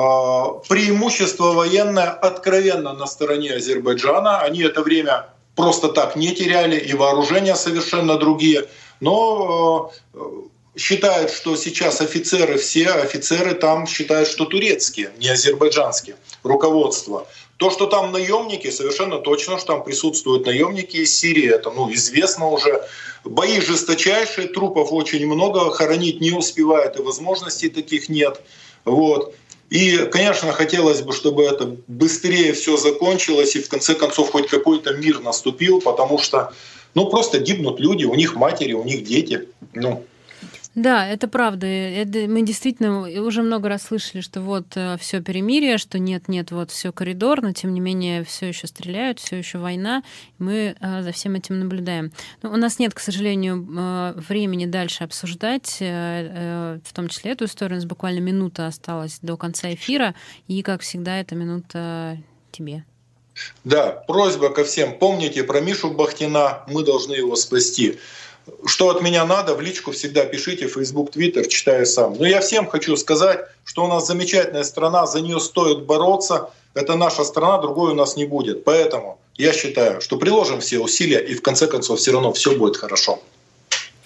[0.68, 4.38] преимущество военное откровенно на стороне Азербайджана.
[4.38, 5.26] Они это время
[5.56, 8.68] просто так не теряли, и вооружения совершенно другие.
[9.00, 10.18] Но э,
[10.78, 17.26] считают, что сейчас офицеры, все офицеры там считают, что турецкие, не азербайджанские, руководство.
[17.56, 22.48] То, что там наемники, совершенно точно, что там присутствуют наемники из Сирии, это ну, известно
[22.48, 22.86] уже.
[23.24, 28.40] Бои жесточайшие, трупов очень много, хоронить не успевают, и возможностей таких нет.
[28.84, 29.34] Вот.
[29.70, 34.94] И, конечно, хотелось бы, чтобы это быстрее все закончилось, и в конце концов хоть какой-то
[34.94, 36.52] мир наступил, потому что
[36.94, 39.48] ну, просто гибнут люди, у них матери, у них дети.
[39.74, 40.04] Ну,
[40.74, 41.66] да, это правда.
[41.66, 46.50] Это, мы действительно уже много раз слышали, что вот э, все перемирие, что нет, нет,
[46.50, 50.02] вот все коридор, но тем не менее все еще стреляют, все еще война.
[50.38, 52.12] Мы э, за всем этим наблюдаем.
[52.42, 57.76] Но у нас нет, к сожалению, э, времени дальше обсуждать, в том числе эту историю.
[57.76, 60.14] У нас буквально минута осталась до конца эфира,
[60.46, 62.18] и, как всегда, эта минута
[62.50, 62.84] тебе.
[63.64, 64.98] Да, просьба ко всем.
[64.98, 67.98] Помните про Мишу Бахтина, мы должны его спасти.
[68.66, 72.14] Что от меня надо, в личку всегда пишите, Facebook, Twitter, читаю сам.
[72.18, 76.50] Но я всем хочу сказать, что у нас замечательная страна, за нее стоит бороться.
[76.74, 78.64] Это наша страна, другой у нас не будет.
[78.64, 82.76] Поэтому я считаю, что приложим все усилия, и в конце концов все равно все будет
[82.76, 83.20] хорошо.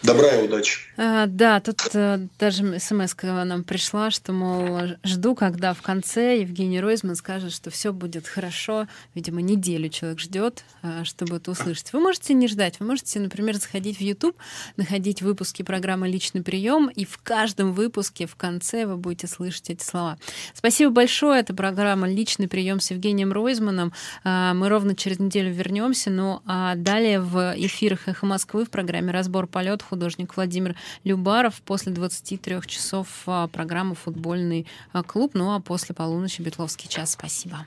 [0.03, 0.81] Добра и удачи.
[0.97, 6.81] А, да, тут а, даже смс нам пришла, что, мол, жду, когда в конце Евгений
[6.81, 8.89] Ройзман скажет, что все будет хорошо.
[9.15, 11.93] Видимо, неделю человек ждет, а, чтобы это услышать.
[11.93, 12.81] Вы можете не ждать.
[12.81, 14.37] Вы можете, например, заходить в YouTube,
[14.77, 19.85] находить выпуски программы «Личный прием», и в каждом выпуске в конце вы будете слышать эти
[19.85, 20.19] слова.
[20.53, 21.41] Спасибо большое.
[21.41, 23.93] Это программа «Личный прием» с Евгением Ройзманом.
[24.25, 26.11] А, мы ровно через неделю вернемся.
[26.11, 30.75] Ну а далее в эфирах «Эхо Москвы» в программе «Разбор полет» художник Владимир
[31.05, 31.61] Любаров.
[31.67, 35.33] После 23 часов а, программа «Футбольный а, клуб».
[35.35, 37.13] Ну а после полуночи «Бетловский час».
[37.13, 37.67] Спасибо.